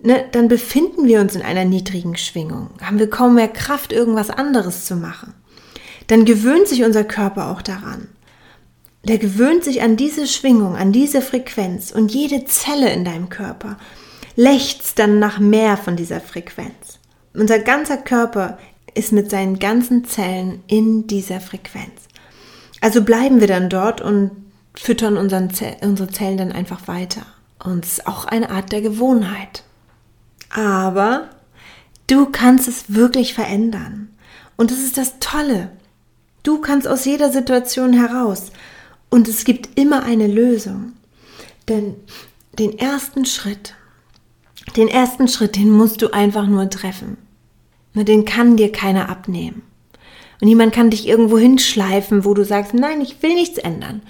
ne, 0.00 0.24
dann 0.32 0.48
befinden 0.48 1.06
wir 1.06 1.20
uns 1.20 1.36
in 1.36 1.42
einer 1.42 1.64
niedrigen 1.64 2.16
Schwingung. 2.16 2.70
Haben 2.82 2.98
wir 2.98 3.08
kaum 3.08 3.36
mehr 3.36 3.48
Kraft, 3.48 3.92
irgendwas 3.92 4.30
anderes 4.30 4.86
zu 4.86 4.96
machen. 4.96 5.34
Dann 6.08 6.24
gewöhnt 6.24 6.66
sich 6.66 6.82
unser 6.82 7.04
Körper 7.04 7.50
auch 7.50 7.62
daran. 7.62 8.08
Der 9.04 9.18
gewöhnt 9.18 9.64
sich 9.64 9.82
an 9.82 9.96
diese 9.96 10.26
Schwingung, 10.26 10.76
an 10.76 10.92
diese 10.92 11.22
Frequenz 11.22 11.90
und 11.90 12.12
jede 12.12 12.44
Zelle 12.44 12.92
in 12.92 13.04
deinem 13.04 13.28
Körper 13.28 13.76
lechzt 14.36 14.98
dann 14.98 15.18
nach 15.18 15.38
mehr 15.38 15.76
von 15.76 15.96
dieser 15.96 16.20
Frequenz. 16.20 16.98
Unser 17.34 17.58
ganzer 17.58 17.96
Körper 17.96 18.58
ist 18.94 19.12
mit 19.12 19.30
seinen 19.30 19.58
ganzen 19.58 20.04
Zellen 20.04 20.62
in 20.66 21.06
dieser 21.06 21.40
Frequenz. 21.40 22.08
Also 22.80 23.02
bleiben 23.02 23.40
wir 23.40 23.46
dann 23.46 23.68
dort 23.70 24.00
und 24.00 24.30
füttern 24.74 25.50
Zell, 25.52 25.76
unsere 25.82 26.10
Zellen 26.10 26.36
dann 26.36 26.52
einfach 26.52 26.88
weiter. 26.88 27.22
Und 27.62 27.84
es 27.84 27.92
ist 27.92 28.06
auch 28.06 28.24
eine 28.24 28.50
Art 28.50 28.72
der 28.72 28.82
Gewohnheit. 28.82 29.64
Aber 30.50 31.30
du 32.06 32.26
kannst 32.26 32.68
es 32.68 32.94
wirklich 32.94 33.34
verändern. 33.34 34.10
Und 34.56 34.70
das 34.70 34.80
ist 34.80 34.98
das 34.98 35.18
Tolle. 35.20 35.70
Du 36.42 36.60
kannst 36.60 36.88
aus 36.88 37.04
jeder 37.04 37.30
Situation 37.30 37.92
heraus. 37.92 38.50
Und 39.12 39.28
es 39.28 39.44
gibt 39.44 39.78
immer 39.78 40.04
eine 40.04 40.26
Lösung. 40.26 40.94
Denn 41.68 41.96
den 42.58 42.78
ersten 42.78 43.26
Schritt, 43.26 43.74
den 44.78 44.88
ersten 44.88 45.28
Schritt, 45.28 45.54
den 45.56 45.70
musst 45.70 46.00
du 46.00 46.14
einfach 46.14 46.46
nur 46.46 46.70
treffen. 46.70 47.18
Den 47.92 48.24
kann 48.24 48.56
dir 48.56 48.72
keiner 48.72 49.10
abnehmen. 49.10 49.60
Und 50.40 50.48
niemand 50.48 50.72
kann 50.72 50.88
dich 50.88 51.06
irgendwo 51.06 51.36
hinschleifen, 51.36 52.24
wo 52.24 52.32
du 52.32 52.42
sagst, 52.42 52.72
nein, 52.72 53.02
ich 53.02 53.22
will 53.22 53.34
nichts 53.34 53.58
ändern. 53.58 54.00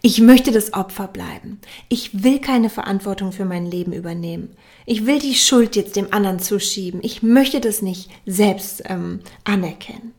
Ich 0.00 0.22
möchte 0.22 0.52
das 0.52 0.72
Opfer 0.72 1.06
bleiben. 1.06 1.60
Ich 1.90 2.24
will 2.24 2.38
keine 2.38 2.70
Verantwortung 2.70 3.32
für 3.32 3.44
mein 3.44 3.66
Leben 3.66 3.92
übernehmen. 3.92 4.56
Ich 4.86 5.04
will 5.04 5.18
die 5.18 5.34
Schuld 5.34 5.76
jetzt 5.76 5.96
dem 5.96 6.14
anderen 6.14 6.38
zuschieben. 6.38 7.00
Ich 7.02 7.22
möchte 7.22 7.60
das 7.60 7.82
nicht 7.82 8.08
selbst 8.24 8.84
ähm, 8.86 9.20
anerkennen. 9.44 10.15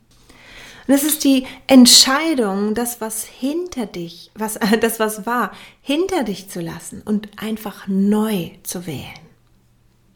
Und 0.87 0.93
es 0.93 1.03
ist 1.03 1.23
die 1.23 1.45
Entscheidung, 1.67 2.73
das, 2.73 3.01
was 3.01 3.25
hinter 3.25 3.85
dich, 3.85 4.31
was, 4.35 4.57
das, 4.81 4.99
was 4.99 5.25
war, 5.25 5.51
hinter 5.81 6.23
dich 6.23 6.49
zu 6.49 6.61
lassen 6.61 7.01
und 7.03 7.29
einfach 7.37 7.87
neu 7.87 8.51
zu 8.63 8.87
wählen. 8.87 9.03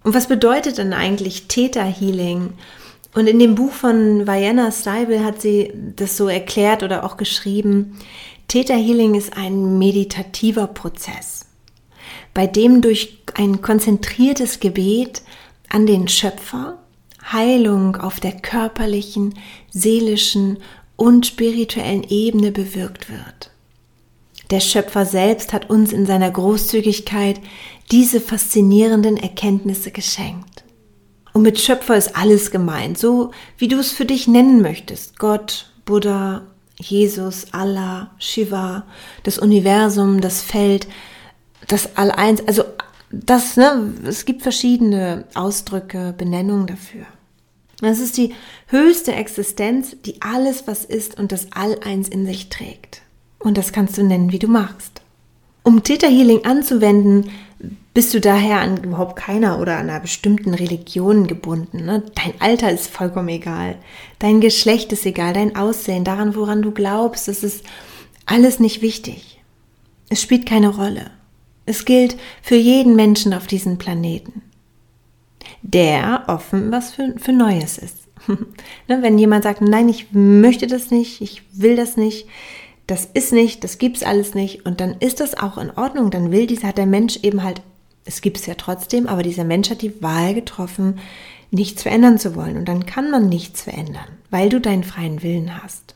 Und 0.03 0.15
was 0.15 0.27
bedeutet 0.27 0.77
denn 0.77 0.93
eigentlich 0.93 1.47
Theta 1.47 1.83
Healing? 1.83 2.53
Und 3.13 3.27
in 3.27 3.39
dem 3.39 3.55
Buch 3.55 3.71
von 3.71 4.25
Vienna 4.25 4.71
Steibel 4.71 5.23
hat 5.23 5.41
sie 5.41 5.73
das 5.95 6.15
so 6.15 6.29
erklärt 6.29 6.81
oder 6.81 7.03
auch 7.03 7.17
geschrieben. 7.17 7.99
Theta 8.47 8.73
Healing 8.73 9.15
ist 9.15 9.35
ein 9.37 9.77
meditativer 9.77 10.67
Prozess, 10.67 11.45
bei 12.33 12.47
dem 12.47 12.81
durch 12.81 13.19
ein 13.35 13.61
konzentriertes 13.61 14.59
Gebet 14.59 15.21
an 15.69 15.85
den 15.85 16.07
Schöpfer 16.07 16.80
Heilung 17.33 17.95
auf 17.95 18.19
der 18.19 18.33
körperlichen, 18.33 19.35
seelischen 19.69 20.57
und 20.95 21.25
spirituellen 21.25 22.03
Ebene 22.03 22.51
bewirkt 22.51 23.09
wird. 23.09 23.51
Der 24.51 24.59
Schöpfer 24.59 25.05
selbst 25.05 25.53
hat 25.53 25.69
uns 25.69 25.93
in 25.93 26.05
seiner 26.05 26.29
Großzügigkeit 26.29 27.39
diese 27.89 28.19
faszinierenden 28.19 29.17
Erkenntnisse 29.17 29.91
geschenkt. 29.91 30.63
Und 31.33 31.43
mit 31.43 31.59
Schöpfer 31.59 31.95
ist 31.95 32.17
alles 32.17 32.51
gemeint, 32.51 32.97
so 32.97 33.31
wie 33.57 33.69
du 33.69 33.79
es 33.79 33.91
für 33.91 34.05
dich 34.05 34.27
nennen 34.27 34.61
möchtest. 34.61 35.17
Gott, 35.17 35.71
Buddha, 35.85 36.41
Jesus, 36.77 37.47
Allah, 37.53 38.11
Shiva, 38.19 38.83
das 39.23 39.37
Universum, 39.37 40.19
das 40.19 40.41
Feld, 40.41 40.87
das 41.67 41.95
All-Eins, 41.95 42.45
also 42.47 42.63
das, 43.11 43.55
ne, 43.57 43.93
es 44.05 44.25
gibt 44.25 44.41
verschiedene 44.41 45.25
Ausdrücke, 45.33 46.13
Benennungen 46.17 46.67
dafür. 46.67 47.05
Das 47.81 47.99
ist 47.99 48.17
die 48.17 48.33
höchste 48.67 49.13
Existenz, 49.13 49.95
die 50.05 50.21
alles, 50.21 50.67
was 50.67 50.85
ist 50.85 51.19
und 51.19 51.31
das 51.31 51.47
All-Eins 51.51 52.07
in 52.07 52.25
sich 52.25 52.49
trägt. 52.49 53.01
Und 53.39 53.57
das 53.57 53.73
kannst 53.73 53.97
du 53.97 54.03
nennen, 54.03 54.31
wie 54.31 54.39
du 54.39 54.47
magst. 54.47 55.01
Um 55.63 55.83
Theta 55.83 56.07
Healing 56.07 56.45
anzuwenden, 56.45 57.29
bist 57.93 58.13
du 58.13 58.21
daher 58.21 58.61
an 58.61 58.83
überhaupt 58.83 59.17
keiner 59.17 59.59
oder 59.59 59.77
einer 59.77 59.99
bestimmten 59.99 60.53
Religion 60.53 61.27
gebunden. 61.27 61.85
Ne? 61.85 62.03
Dein 62.15 62.33
Alter 62.39 62.71
ist 62.71 62.87
vollkommen 62.87 63.27
egal. 63.29 63.75
Dein 64.19 64.39
Geschlecht 64.39 64.93
ist 64.93 65.05
egal. 65.05 65.33
Dein 65.33 65.55
Aussehen, 65.55 66.03
daran, 66.03 66.35
woran 66.35 66.61
du 66.61 66.71
glaubst, 66.71 67.27
das 67.27 67.43
ist 67.43 67.65
alles 68.25 68.59
nicht 68.59 68.81
wichtig. 68.81 69.41
Es 70.09 70.21
spielt 70.21 70.45
keine 70.45 70.69
Rolle. 70.69 71.11
Es 71.65 71.85
gilt 71.85 72.17
für 72.41 72.55
jeden 72.55 72.95
Menschen 72.95 73.33
auf 73.33 73.45
diesem 73.45 73.77
Planeten, 73.77 74.41
der 75.61 76.23
offen 76.27 76.71
was 76.71 76.91
für, 76.91 77.15
für 77.17 77.33
Neues 77.33 77.77
ist. 77.77 77.97
Ne, 78.87 79.01
wenn 79.01 79.17
jemand 79.17 79.43
sagt, 79.43 79.61
nein, 79.61 79.89
ich 79.89 80.11
möchte 80.11 80.67
das 80.67 80.91
nicht, 80.91 81.21
ich 81.21 81.43
will 81.53 81.75
das 81.75 81.97
nicht, 81.97 82.27
das 82.85 83.05
ist 83.05 83.33
nicht, 83.33 83.63
das 83.63 83.77
gibt's 83.77 84.03
alles 84.03 84.35
nicht, 84.35 84.65
und 84.65 84.79
dann 84.79 84.95
ist 84.99 85.19
das 85.19 85.37
auch 85.37 85.57
in 85.57 85.71
Ordnung, 85.71 86.11
dann 86.11 86.31
will 86.31 86.45
dieser, 86.45 86.67
hat 86.67 86.77
der 86.77 86.85
Mensch 86.85 87.19
eben 87.23 87.41
halt, 87.41 87.61
es 88.05 88.21
gibt's 88.21 88.45
ja 88.45 88.55
trotzdem, 88.55 89.07
aber 89.07 89.23
dieser 89.23 89.43
Mensch 89.43 89.69
hat 89.69 89.81
die 89.81 90.01
Wahl 90.03 90.33
getroffen, 90.33 90.99
nichts 91.51 91.83
verändern 91.83 92.17
zu 92.17 92.35
wollen. 92.35 92.57
Und 92.57 92.65
dann 92.65 92.85
kann 92.85 93.11
man 93.11 93.29
nichts 93.29 93.61
verändern, 93.61 94.07
weil 94.29 94.49
du 94.49 94.59
deinen 94.59 94.83
freien 94.83 95.21
Willen 95.21 95.61
hast. 95.61 95.95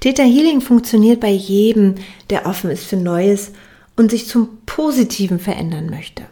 Theta 0.00 0.24
Healing 0.24 0.60
funktioniert 0.60 1.20
bei 1.20 1.30
jedem, 1.30 1.94
der 2.28 2.46
offen 2.46 2.70
ist 2.70 2.84
für 2.84 2.96
Neues 2.96 3.52
und 3.96 4.10
sich 4.10 4.26
zum 4.26 4.58
Positiven 4.66 5.38
verändern 5.38 5.88
möchte. 5.88 6.24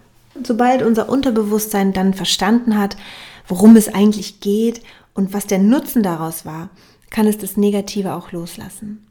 Sobald 0.47 0.83
unser 0.83 1.09
Unterbewusstsein 1.09 1.93
dann 1.93 2.15
verstanden 2.15 2.79
hat, 2.79 2.97
worum 3.47 3.77
es 3.77 3.89
eigentlich 3.93 4.41
geht 4.41 4.83
und 5.15 5.33
was 5.33 5.47
der 5.47 5.59
Nutzen 5.59 6.03
daraus 6.03 6.45
war, 6.45 6.71
kann 7.11 7.27
es 7.27 7.39
das 7.39 7.57
Negative 7.57 8.15
auch 8.15 8.33
loslassen. 8.33 9.07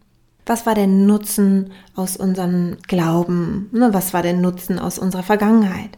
Was 0.45 0.65
war 0.65 0.73
der 0.73 0.87
Nutzen 0.87 1.71
aus 1.95 2.17
unserem 2.17 2.77
Glauben? 2.87 3.69
Ne, 3.71 3.89
was 3.93 4.13
war 4.13 4.23
der 4.23 4.33
Nutzen 4.33 4.79
aus 4.79 4.97
unserer 4.97 5.23
Vergangenheit? 5.23 5.91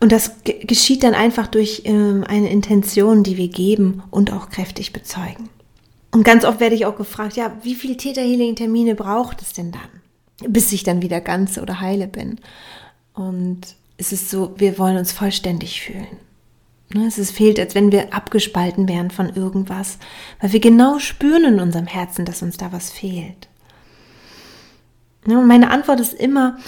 Und 0.00 0.12
das 0.12 0.32
geschieht 0.44 1.04
dann 1.04 1.14
einfach 1.14 1.46
durch 1.46 1.82
ähm, 1.84 2.24
eine 2.26 2.50
Intention, 2.50 3.22
die 3.22 3.36
wir 3.36 3.48
geben 3.48 4.02
und 4.10 4.32
auch 4.32 4.48
kräftig 4.48 4.92
bezeugen. 4.92 5.50
Und 6.10 6.24
ganz 6.24 6.44
oft 6.44 6.58
werde 6.58 6.74
ich 6.74 6.86
auch 6.86 6.96
gefragt, 6.96 7.36
ja, 7.36 7.52
wie 7.62 7.74
viele 7.74 7.96
Theta 7.96 8.22
Healing 8.22 8.56
Termine 8.56 8.94
braucht 8.94 9.42
es 9.42 9.52
denn 9.52 9.70
dann? 9.70 10.00
bis 10.48 10.72
ich 10.72 10.82
dann 10.82 11.02
wieder 11.02 11.20
ganz 11.20 11.58
oder 11.58 11.80
heile 11.80 12.06
bin. 12.06 12.38
Und 13.14 13.60
es 14.00 14.12
ist 14.12 14.30
so, 14.30 14.54
wir 14.56 14.78
wollen 14.78 14.96
uns 14.96 15.12
vollständig 15.12 15.82
fühlen. 15.82 16.16
Ne, 16.92 17.06
es 17.06 17.18
ist, 17.18 17.32
fehlt, 17.32 17.60
als 17.60 17.74
wenn 17.74 17.92
wir 17.92 18.14
abgespalten 18.14 18.88
wären 18.88 19.10
von 19.10 19.28
irgendwas, 19.28 19.98
weil 20.40 20.52
wir 20.52 20.60
genau 20.60 20.98
spüren 20.98 21.44
in 21.44 21.60
unserem 21.60 21.86
Herzen, 21.86 22.24
dass 22.24 22.42
uns 22.42 22.56
da 22.56 22.72
was 22.72 22.90
fehlt. 22.90 23.48
Ne, 25.26 25.38
und 25.38 25.46
meine 25.46 25.70
Antwort 25.70 26.00
ist 26.00 26.14
immer, 26.14 26.58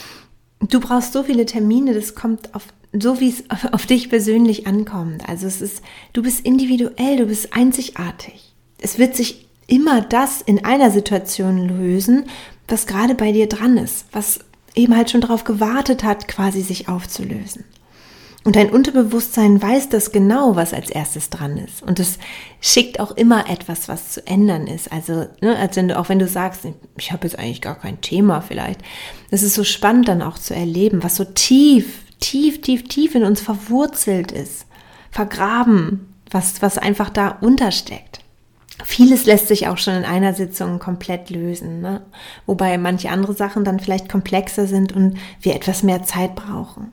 du 0.60 0.78
brauchst 0.78 1.12
so 1.12 1.24
viele 1.24 1.46
Termine, 1.46 1.94
das 1.94 2.14
kommt 2.14 2.54
auf 2.54 2.66
so 2.94 3.20
wie 3.20 3.30
es 3.30 3.44
auf 3.72 3.86
dich 3.86 4.10
persönlich 4.10 4.66
ankommt. 4.66 5.26
Also 5.26 5.46
es 5.46 5.62
ist, 5.62 5.82
du 6.12 6.22
bist 6.22 6.44
individuell, 6.44 7.16
du 7.16 7.24
bist 7.24 7.54
einzigartig. 7.54 8.54
Es 8.82 8.98
wird 8.98 9.16
sich 9.16 9.48
immer 9.66 10.02
das 10.02 10.42
in 10.42 10.66
einer 10.66 10.90
Situation 10.90 11.68
lösen, 11.68 12.26
was 12.68 12.86
gerade 12.86 13.14
bei 13.14 13.32
dir 13.32 13.48
dran 13.48 13.78
ist, 13.78 14.04
was 14.12 14.40
eben 14.74 14.96
halt 14.96 15.10
schon 15.10 15.20
darauf 15.20 15.44
gewartet 15.44 16.04
hat, 16.04 16.28
quasi 16.28 16.62
sich 16.62 16.88
aufzulösen. 16.88 17.64
Und 18.44 18.56
dein 18.56 18.70
Unterbewusstsein 18.70 19.62
weiß 19.62 19.88
das 19.88 20.10
genau, 20.10 20.56
was 20.56 20.74
als 20.74 20.90
erstes 20.90 21.30
dran 21.30 21.58
ist. 21.58 21.80
Und 21.80 22.00
es 22.00 22.18
schickt 22.60 22.98
auch 22.98 23.12
immer 23.12 23.48
etwas, 23.48 23.88
was 23.88 24.10
zu 24.10 24.26
ändern 24.26 24.66
ist. 24.66 24.90
Also, 24.90 25.26
ne, 25.40 25.56
als 25.56 25.76
wenn 25.76 25.86
du, 25.86 25.96
auch 25.96 26.08
wenn 26.08 26.18
du 26.18 26.26
sagst, 26.26 26.66
ich 26.96 27.12
habe 27.12 27.26
jetzt 27.26 27.38
eigentlich 27.38 27.60
gar 27.60 27.78
kein 27.78 28.00
Thema 28.00 28.40
vielleicht. 28.40 28.80
Es 29.30 29.44
ist 29.44 29.54
so 29.54 29.62
spannend 29.62 30.08
dann 30.08 30.22
auch 30.22 30.38
zu 30.38 30.54
erleben, 30.54 31.04
was 31.04 31.16
so 31.16 31.24
tief, 31.24 32.02
tief, 32.18 32.60
tief, 32.60 32.88
tief 32.88 33.14
in 33.14 33.22
uns 33.22 33.40
verwurzelt 33.40 34.32
ist. 34.32 34.66
Vergraben, 35.12 36.12
was, 36.28 36.62
was 36.62 36.78
einfach 36.78 37.10
da 37.10 37.28
untersteckt. 37.28 38.21
Vieles 38.84 39.26
lässt 39.26 39.48
sich 39.48 39.68
auch 39.68 39.78
schon 39.78 39.94
in 39.94 40.04
einer 40.04 40.34
Sitzung 40.34 40.78
komplett 40.78 41.30
lösen, 41.30 41.80
ne? 41.80 42.02
wobei 42.46 42.76
manche 42.78 43.10
andere 43.10 43.34
Sachen 43.34 43.64
dann 43.64 43.80
vielleicht 43.80 44.08
komplexer 44.08 44.66
sind 44.66 44.92
und 44.92 45.18
wir 45.40 45.54
etwas 45.54 45.82
mehr 45.82 46.02
Zeit 46.02 46.34
brauchen. 46.34 46.92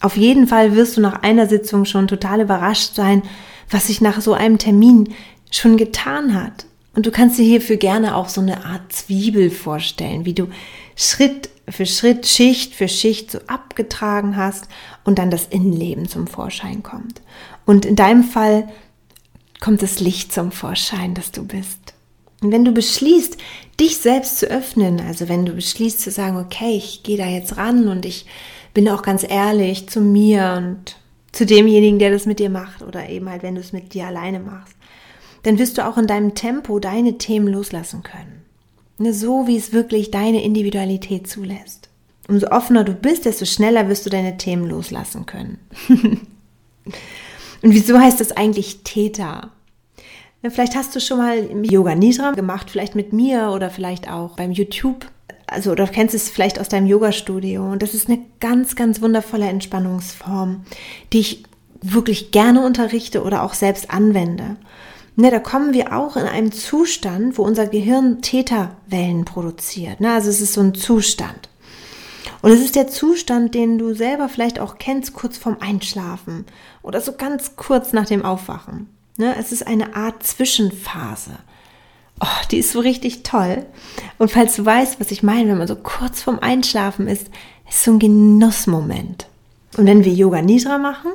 Auf 0.00 0.16
jeden 0.16 0.46
Fall 0.46 0.74
wirst 0.74 0.96
du 0.96 1.00
nach 1.00 1.22
einer 1.22 1.46
Sitzung 1.46 1.84
schon 1.84 2.08
total 2.08 2.40
überrascht 2.40 2.94
sein, 2.94 3.22
was 3.70 3.86
sich 3.86 4.00
nach 4.00 4.20
so 4.20 4.32
einem 4.34 4.58
Termin 4.58 5.14
schon 5.50 5.76
getan 5.76 6.34
hat. 6.34 6.66
Und 6.94 7.06
du 7.06 7.10
kannst 7.10 7.38
dir 7.38 7.44
hierfür 7.44 7.76
gerne 7.76 8.16
auch 8.16 8.28
so 8.28 8.40
eine 8.40 8.64
Art 8.64 8.92
Zwiebel 8.92 9.50
vorstellen, 9.50 10.24
wie 10.24 10.34
du 10.34 10.48
Schritt 10.96 11.48
für 11.68 11.86
Schritt, 11.86 12.26
Schicht 12.26 12.74
für 12.74 12.88
Schicht 12.88 13.30
so 13.30 13.38
abgetragen 13.46 14.36
hast 14.36 14.68
und 15.04 15.18
dann 15.18 15.30
das 15.30 15.46
Innenleben 15.46 16.08
zum 16.08 16.26
Vorschein 16.26 16.82
kommt. 16.82 17.22
Und 17.64 17.84
in 17.86 17.96
deinem 17.96 18.24
Fall 18.24 18.68
kommt 19.62 19.80
das 19.80 20.00
Licht 20.00 20.32
zum 20.32 20.50
Vorschein, 20.50 21.14
das 21.14 21.30
du 21.30 21.46
bist. 21.46 21.94
Und 22.42 22.50
wenn 22.50 22.64
du 22.64 22.72
beschließt, 22.72 23.36
dich 23.78 23.98
selbst 23.98 24.38
zu 24.38 24.46
öffnen, 24.46 25.00
also 25.00 25.28
wenn 25.28 25.46
du 25.46 25.52
beschließt 25.52 26.00
zu 26.00 26.10
sagen, 26.10 26.36
okay, 26.36 26.76
ich 26.76 27.04
gehe 27.04 27.16
da 27.16 27.28
jetzt 27.28 27.56
ran 27.56 27.86
und 27.86 28.04
ich 28.04 28.26
bin 28.74 28.88
auch 28.88 29.02
ganz 29.02 29.22
ehrlich 29.22 29.88
zu 29.88 30.00
mir 30.00 30.54
und 30.58 30.96
zu 31.30 31.46
demjenigen, 31.46 32.00
der 32.00 32.10
das 32.10 32.26
mit 32.26 32.40
dir 32.40 32.50
macht 32.50 32.82
oder 32.82 33.08
eben 33.08 33.30
halt, 33.30 33.44
wenn 33.44 33.54
du 33.54 33.60
es 33.60 33.72
mit 33.72 33.94
dir 33.94 34.08
alleine 34.08 34.40
machst, 34.40 34.74
dann 35.44 35.60
wirst 35.60 35.78
du 35.78 35.86
auch 35.86 35.96
in 35.96 36.08
deinem 36.08 36.34
Tempo 36.34 36.80
deine 36.80 37.18
Themen 37.18 37.46
loslassen 37.46 38.02
können. 38.02 38.42
Ne, 38.98 39.14
so 39.14 39.46
wie 39.46 39.56
es 39.56 39.72
wirklich 39.72 40.10
deine 40.10 40.42
Individualität 40.42 41.28
zulässt. 41.28 41.88
Umso 42.26 42.48
offener 42.48 42.82
du 42.82 42.94
bist, 42.94 43.26
desto 43.26 43.44
schneller 43.44 43.88
wirst 43.88 44.06
du 44.06 44.10
deine 44.10 44.36
Themen 44.36 44.68
loslassen 44.68 45.24
können. 45.24 45.58
Und 47.62 47.72
wieso 47.72 47.98
heißt 47.98 48.20
das 48.20 48.32
eigentlich 48.32 48.82
Theta? 48.84 49.50
Vielleicht 50.42 50.74
hast 50.74 50.94
du 50.96 51.00
schon 51.00 51.18
mal 51.18 51.64
Yoga 51.64 51.94
Nidra 51.94 52.32
gemacht, 52.32 52.68
vielleicht 52.68 52.96
mit 52.96 53.12
mir 53.12 53.52
oder 53.54 53.70
vielleicht 53.70 54.10
auch 54.10 54.34
beim 54.36 54.50
YouTube. 54.50 55.06
Also, 55.46 55.70
oder 55.70 55.86
kennst 55.86 56.14
es 56.14 56.28
vielleicht 56.28 56.58
aus 56.58 56.68
deinem 56.68 56.86
Yoga-Studio. 56.86 57.70
Und 57.70 57.82
das 57.82 57.94
ist 57.94 58.08
eine 58.08 58.18
ganz, 58.40 58.74
ganz 58.74 59.00
wundervolle 59.00 59.46
Entspannungsform, 59.46 60.64
die 61.12 61.20
ich 61.20 61.44
wirklich 61.80 62.32
gerne 62.32 62.64
unterrichte 62.64 63.22
oder 63.22 63.42
auch 63.42 63.54
selbst 63.54 63.90
anwende. 63.90 64.56
Ne, 65.14 65.30
da 65.30 65.38
kommen 65.38 65.74
wir 65.74 65.96
auch 65.96 66.16
in 66.16 66.24
einem 66.24 66.52
Zustand, 66.52 67.36
wo 67.36 67.42
unser 67.42 67.66
Gehirn 67.66 68.22
Theta-Wellen 68.22 69.24
produziert. 69.24 70.00
Ne, 70.00 70.12
also 70.12 70.30
es 70.30 70.40
ist 70.40 70.54
so 70.54 70.62
ein 70.62 70.74
Zustand. 70.74 71.50
Und 72.40 72.50
es 72.50 72.60
ist 72.60 72.74
der 72.74 72.88
Zustand, 72.88 73.54
den 73.54 73.78
du 73.78 73.94
selber 73.94 74.28
vielleicht 74.28 74.58
auch 74.58 74.78
kennst, 74.78 75.12
kurz 75.12 75.36
vorm 75.36 75.58
Einschlafen 75.60 76.46
oder 76.82 77.00
so 77.00 77.12
ganz 77.12 77.56
kurz 77.56 77.92
nach 77.92 78.06
dem 78.06 78.24
Aufwachen. 78.24 78.88
Ne? 79.16 79.34
Es 79.38 79.52
ist 79.52 79.66
eine 79.66 79.94
Art 79.94 80.22
Zwischenphase. 80.22 81.32
Oh, 82.20 82.46
die 82.50 82.58
ist 82.58 82.72
so 82.72 82.80
richtig 82.80 83.22
toll. 83.22 83.66
Und 84.18 84.30
falls 84.30 84.56
du 84.56 84.64
weißt, 84.64 85.00
was 85.00 85.10
ich 85.10 85.22
meine, 85.22 85.50
wenn 85.50 85.58
man 85.58 85.68
so 85.68 85.76
kurz 85.76 86.22
vorm 86.22 86.38
Einschlafen 86.40 87.08
ist, 87.08 87.28
ist 87.68 87.84
so 87.84 87.92
ein 87.92 87.98
Genussmoment. 87.98 89.26
Und 89.76 89.86
wenn 89.86 90.04
wir 90.04 90.12
Yoga 90.12 90.42
Nidra 90.42 90.78
machen, 90.78 91.10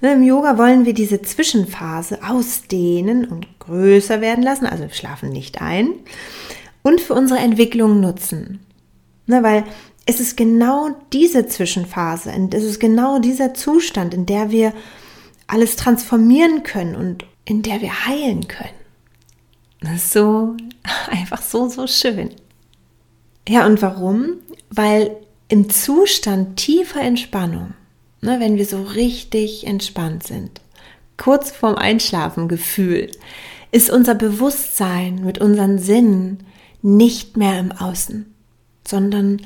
ne, 0.00 0.12
im 0.14 0.22
Yoga 0.22 0.58
wollen 0.58 0.84
wir 0.84 0.92
diese 0.92 1.22
Zwischenphase 1.22 2.18
ausdehnen 2.26 3.24
und 3.24 3.46
größer 3.60 4.20
werden 4.20 4.42
lassen, 4.42 4.66
also 4.66 4.84
wir 4.84 4.94
schlafen 4.94 5.30
nicht 5.30 5.62
ein 5.62 5.94
und 6.82 7.00
für 7.00 7.14
unsere 7.14 7.40
Entwicklung 7.40 8.00
nutzen. 8.00 8.60
Ne, 9.26 9.42
weil 9.42 9.64
es 10.04 10.18
ist 10.18 10.36
genau 10.36 10.90
diese 11.12 11.46
Zwischenphase, 11.46 12.32
es 12.52 12.64
ist 12.64 12.80
genau 12.80 13.20
dieser 13.20 13.54
Zustand, 13.54 14.14
in 14.14 14.26
der 14.26 14.50
wir 14.50 14.72
alles 15.52 15.76
transformieren 15.76 16.62
können 16.62 16.96
und 16.96 17.26
in 17.44 17.62
der 17.62 17.82
wir 17.82 18.06
heilen 18.06 18.48
können. 18.48 18.70
Das 19.80 19.96
ist 19.96 20.12
so, 20.12 20.56
einfach 21.10 21.42
so, 21.42 21.68
so 21.68 21.86
schön. 21.86 22.30
Ja, 23.46 23.66
und 23.66 23.82
warum? 23.82 24.36
Weil 24.70 25.14
im 25.48 25.68
Zustand 25.68 26.56
tiefer 26.56 27.02
Entspannung, 27.02 27.74
ne, 28.22 28.40
wenn 28.40 28.56
wir 28.56 28.64
so 28.64 28.82
richtig 28.82 29.66
entspannt 29.66 30.22
sind, 30.22 30.62
kurz 31.18 31.50
vorm 31.50 31.74
Einschlafen 31.74 32.48
Gefühl, 32.48 33.10
ist 33.72 33.90
unser 33.90 34.14
Bewusstsein 34.14 35.22
mit 35.22 35.38
unseren 35.38 35.78
Sinnen 35.78 36.46
nicht 36.80 37.36
mehr 37.36 37.58
im 37.58 37.72
Außen, 37.72 38.32
sondern 38.86 39.42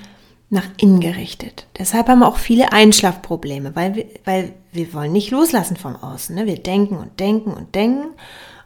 nach 0.49 0.67
innen 0.77 1.01
gerichtet. 1.01 1.67
Deshalb 1.79 2.09
haben 2.09 2.23
auch 2.23 2.39
viele 2.39 2.73
Einschlafprobleme, 2.73 3.75
weil 3.75 3.97
wir, 3.97 4.07
weil 4.25 4.53
wir 4.73 4.93
wollen 4.95 5.13
nicht 5.13 5.31
loslassen 5.31 5.77
vom 5.77 5.97
Außen. 5.97 6.35
Ne? 6.35 6.47
Wir 6.47 6.57
denken 6.57 6.97
und 6.97 7.19
denken 7.19 7.53
und 7.53 7.75
denken 7.75 8.11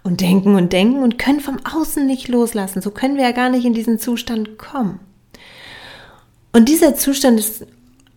und 0.03 0.21
denken 0.21 0.55
und 0.55 0.73
denken 0.73 1.03
und 1.03 1.19
können 1.19 1.41
vom 1.41 1.59
Außen 1.65 2.07
nicht 2.07 2.29
loslassen. 2.29 2.83
So 2.83 2.91
können 2.91 3.17
wir 3.17 3.25
ja 3.25 3.33
gar 3.33 3.49
nicht 3.49 3.65
in 3.65 3.73
diesen 3.73 3.99
Zustand 3.99 4.59
kommen. 4.59 5.01
Und 6.53 6.69
dieser 6.69 6.97
Zustand 6.97 7.39
ist 7.39 7.67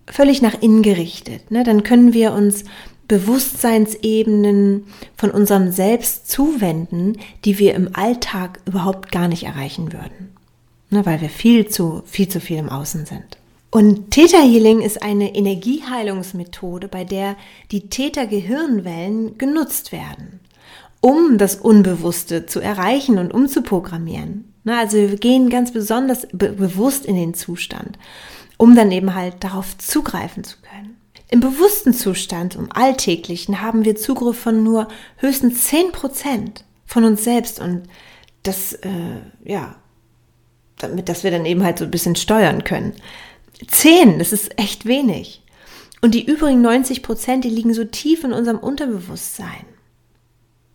völlig 0.07 0.41
nach 0.41 0.61
innen 0.61 0.81
gerichtet. 0.81 1.51
Ne? 1.51 1.63
Dann 1.63 1.83
können 1.83 2.13
wir 2.13 2.33
uns 2.33 2.65
Bewusstseinsebenen 3.07 4.87
von 5.15 5.31
unserem 5.31 5.71
Selbst 5.71 6.29
zuwenden, 6.29 7.17
die 7.45 7.59
wir 7.59 7.75
im 7.75 7.95
Alltag 7.95 8.59
überhaupt 8.65 9.11
gar 9.11 9.27
nicht 9.27 9.43
erreichen 9.43 9.93
würden. 9.93 10.35
Ne? 10.89 11.05
Weil 11.05 11.21
wir 11.21 11.29
viel 11.29 11.67
zu, 11.67 12.01
viel 12.05 12.27
zu 12.27 12.41
viel 12.41 12.57
im 12.57 12.69
Außen 12.69 13.05
sind. 13.05 13.37
Und 13.73 14.11
Theta 14.11 14.37
Healing 14.37 14.81
ist 14.81 15.01
eine 15.01 15.33
Energieheilungsmethode, 15.33 16.87
bei 16.87 17.05
der 17.05 17.35
die 17.71 17.89
Theta-Gehirnwellen 17.89 19.39
genutzt 19.39 19.91
werden, 19.91 20.41
um 21.01 21.39
das 21.39 21.55
Unbewusste 21.55 22.45
zu 22.45 22.59
erreichen 22.59 23.17
und 23.17 23.33
umzuprogrammieren. 23.33 24.53
Also 24.67 24.97
wir 24.97 25.15
gehen 25.15 25.49
ganz 25.49 25.73
besonders 25.73 26.27
be 26.31 26.49
bewusst 26.49 27.03
in 27.07 27.15
den 27.15 27.33
Zustand, 27.33 27.97
um 28.57 28.75
dann 28.75 28.91
eben 28.91 29.15
halt 29.15 29.43
darauf 29.43 29.75
zugreifen 29.79 30.43
zu 30.43 30.57
können. 30.61 30.95
Im 31.31 31.39
bewussten 31.39 31.95
Zustand, 31.95 32.53
im 32.53 32.71
Alltäglichen, 32.71 33.63
haben 33.63 33.85
wir 33.85 33.95
Zugriff 33.95 34.37
von 34.37 34.63
nur 34.63 34.87
höchstens 35.17 35.63
10 35.63 35.91
Prozent 35.93 36.63
von 36.85 37.05
uns 37.05 37.23
selbst 37.23 37.59
und 37.59 37.85
das, 38.43 38.73
äh, 38.73 39.17
ja, 39.43 39.77
damit, 40.77 41.09
dass 41.09 41.23
wir 41.23 41.31
dann 41.31 41.47
eben 41.47 41.63
halt 41.63 41.79
so 41.79 41.85
ein 41.85 41.91
bisschen 41.91 42.15
steuern 42.15 42.63
können. 42.63 42.93
Zehn, 43.67 44.19
das 44.19 44.33
ist 44.33 44.59
echt 44.59 44.85
wenig. 44.85 45.41
Und 46.01 46.15
die 46.15 46.25
übrigen 46.25 46.61
90 46.61 47.01
Prozent, 47.01 47.45
die 47.45 47.49
liegen 47.49 47.73
so 47.73 47.85
tief 47.85 48.23
in 48.23 48.33
unserem 48.33 48.59
Unterbewusstsein. 48.59 49.65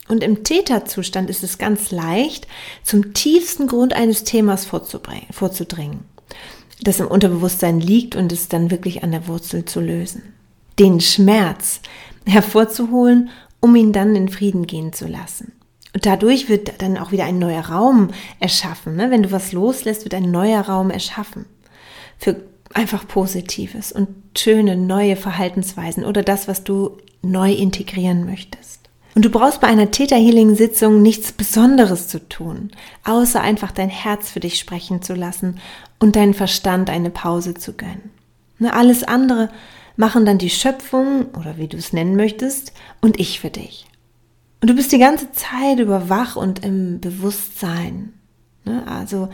Und 0.08 0.24
im 0.24 0.42
Täterzustand 0.42 1.28
ist 1.28 1.44
es 1.44 1.58
ganz 1.58 1.90
leicht, 1.90 2.48
zum 2.82 3.12
tiefsten 3.12 3.66
Grund 3.66 3.92
eines 3.92 4.24
Themas 4.24 4.64
vorzudringen, 4.64 6.04
das 6.80 7.00
im 7.00 7.08
Unterbewusstsein 7.08 7.78
liegt 7.78 8.16
und 8.16 8.32
es 8.32 8.48
dann 8.48 8.70
wirklich 8.70 9.02
an 9.02 9.12
der 9.12 9.28
Wurzel 9.28 9.66
zu 9.66 9.80
lösen. 9.80 10.34
Den 10.78 11.00
Schmerz 11.00 11.80
hervorzuholen, 12.24 13.28
um 13.60 13.76
ihn 13.76 13.92
dann 13.92 14.16
in 14.16 14.28
Frieden 14.30 14.66
gehen 14.66 14.94
zu 14.94 15.06
lassen. 15.06 15.52
Und 15.94 16.06
dadurch 16.06 16.48
wird 16.48 16.80
dann 16.80 16.96
auch 16.96 17.12
wieder 17.12 17.24
ein 17.24 17.38
neuer 17.38 17.66
Raum 17.66 18.10
erschaffen. 18.40 18.96
Ne? 18.96 19.10
Wenn 19.10 19.24
du 19.24 19.32
was 19.32 19.52
loslässt, 19.52 20.04
wird 20.04 20.14
ein 20.14 20.30
neuer 20.30 20.62
Raum 20.62 20.90
erschaffen. 20.90 21.46
Für 22.18 22.36
einfach 22.74 23.06
Positives 23.06 23.92
und 23.92 24.08
schöne 24.36 24.76
neue 24.76 25.16
Verhaltensweisen 25.16 26.04
oder 26.04 26.22
das, 26.22 26.48
was 26.48 26.64
du 26.64 26.98
neu 27.22 27.52
integrieren 27.52 28.26
möchtest. 28.26 28.78
Und 29.14 29.24
du 29.24 29.30
brauchst 29.30 29.60
bei 29.60 29.66
einer 29.66 29.90
Theta 29.90 30.14
Healing 30.14 30.54
Sitzung 30.54 31.02
nichts 31.02 31.32
Besonderes 31.32 32.06
zu 32.08 32.28
tun, 32.28 32.70
außer 33.04 33.40
einfach 33.40 33.72
dein 33.72 33.88
Herz 33.88 34.30
für 34.30 34.40
dich 34.40 34.58
sprechen 34.58 35.02
zu 35.02 35.14
lassen 35.14 35.58
und 35.98 36.14
deinen 36.14 36.34
Verstand 36.34 36.88
eine 36.88 37.10
Pause 37.10 37.54
zu 37.54 37.72
gönnen. 37.72 38.10
Ne, 38.58 38.72
alles 38.72 39.02
andere 39.02 39.50
machen 39.96 40.24
dann 40.24 40.38
die 40.38 40.50
Schöpfung 40.50 41.26
oder 41.36 41.58
wie 41.58 41.66
du 41.66 41.76
es 41.76 41.92
nennen 41.92 42.14
möchtest 42.14 42.72
und 43.00 43.18
ich 43.18 43.40
für 43.40 43.50
dich. 43.50 43.86
Und 44.60 44.70
du 44.70 44.74
bist 44.74 44.92
die 44.92 44.98
ganze 44.98 45.32
Zeit 45.32 45.80
über 45.80 46.08
wach 46.08 46.36
und 46.36 46.64
im 46.64 47.00
Bewusstsein. 47.00 48.12
Ne, 48.64 48.84
also 48.86 49.28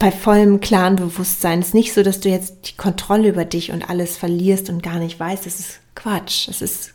bei 0.00 0.10
vollem 0.10 0.60
klaren 0.60 0.96
Bewusstsein. 0.96 1.60
Es 1.60 1.68
ist 1.68 1.74
nicht 1.74 1.92
so, 1.92 2.02
dass 2.02 2.20
du 2.20 2.30
jetzt 2.30 2.70
die 2.70 2.76
Kontrolle 2.76 3.28
über 3.28 3.44
dich 3.44 3.70
und 3.70 3.88
alles 3.88 4.16
verlierst 4.16 4.70
und 4.70 4.82
gar 4.82 4.98
nicht 4.98 5.20
weißt. 5.20 5.46
Das 5.46 5.60
ist 5.60 5.80
Quatsch. 5.94 6.48
Es 6.48 6.62
ist, 6.62 6.94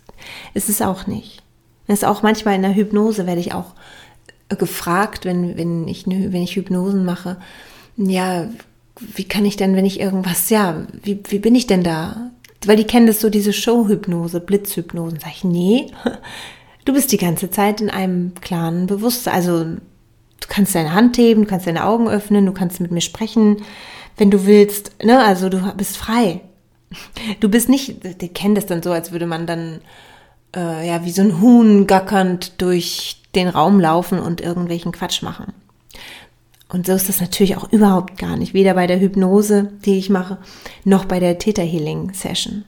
es 0.55 0.67
ist 0.67 0.81
auch 0.81 1.07
nicht. 1.07 1.43
Es 1.87 1.99
ist 1.99 2.03
auch 2.03 2.23
manchmal 2.23 2.55
in 2.55 2.63
der 2.63 2.75
Hypnose 2.75 3.27
werde 3.27 3.39
ich 3.39 3.53
auch 3.53 3.75
gefragt, 4.49 5.23
wenn, 5.23 5.55
wenn 5.55 5.87
ich, 5.87 6.07
wenn 6.07 6.41
ich 6.41 6.55
Hypnosen 6.55 7.05
mache. 7.05 7.37
Ja, 7.95 8.49
wie 8.99 9.25
kann 9.27 9.45
ich 9.45 9.55
denn, 9.55 9.75
wenn 9.75 9.85
ich 9.85 9.99
irgendwas, 9.99 10.49
ja, 10.49 10.87
wie, 11.03 11.21
wie 11.27 11.39
bin 11.39 11.53
ich 11.53 11.67
denn 11.67 11.83
da? 11.83 12.31
Weil 12.65 12.77
die 12.77 12.85
kennen 12.85 13.05
das 13.05 13.21
so, 13.21 13.29
diese 13.29 13.53
Show-Hypnose, 13.53 14.39
Blitzhypnosen. 14.39 15.19
Sag 15.19 15.31
ich, 15.31 15.43
nee, 15.43 15.91
du 16.85 16.93
bist 16.93 17.11
die 17.11 17.17
ganze 17.17 17.51
Zeit 17.51 17.81
in 17.81 17.91
einem 17.91 18.33
klaren 18.41 18.87
Bewusstsein. 18.87 19.35
Also 19.35 19.65
Du 20.39 20.47
kannst 20.47 20.75
deine 20.75 20.93
Hand 20.93 21.17
heben, 21.17 21.43
du 21.43 21.47
kannst 21.47 21.67
deine 21.67 21.85
Augen 21.85 22.07
öffnen, 22.07 22.45
du 22.45 22.51
kannst 22.51 22.79
mit 22.79 22.91
mir 22.91 23.01
sprechen, 23.01 23.57
wenn 24.17 24.31
du 24.31 24.45
willst. 24.45 25.03
Ne? 25.03 25.23
Also 25.23 25.49
du 25.49 25.59
bist 25.75 25.97
frei. 25.97 26.41
Du 27.39 27.49
bist 27.49 27.67
nicht, 27.67 28.21
die 28.21 28.29
kennen 28.29 28.55
das 28.55 28.67
dann 28.67 28.83
so, 28.83 28.91
als 28.91 29.11
würde 29.11 29.25
man 29.25 29.47
dann 29.47 29.81
äh, 30.55 30.87
ja 30.87 31.03
wie 31.03 31.11
so 31.11 31.21
ein 31.21 31.41
Huhn 31.41 31.87
gackernd 31.87 32.61
durch 32.61 33.21
den 33.33 33.49
Raum 33.49 33.79
laufen 33.79 34.19
und 34.19 34.39
irgendwelchen 34.39 34.91
Quatsch 34.91 35.21
machen. 35.21 35.53
Und 36.69 36.87
so 36.87 36.93
ist 36.93 37.09
das 37.09 37.21
natürlich 37.21 37.57
auch 37.57 37.71
überhaupt 37.71 38.17
gar 38.17 38.37
nicht, 38.37 38.53
weder 38.53 38.73
bei 38.73 38.87
der 38.87 38.99
Hypnose, 38.99 39.71
die 39.85 39.97
ich 39.97 40.09
mache, 40.09 40.37
noch 40.83 41.05
bei 41.05 41.19
der 41.19 41.37
Theta 41.37 41.61
Healing 41.61 42.13
Session. 42.13 42.65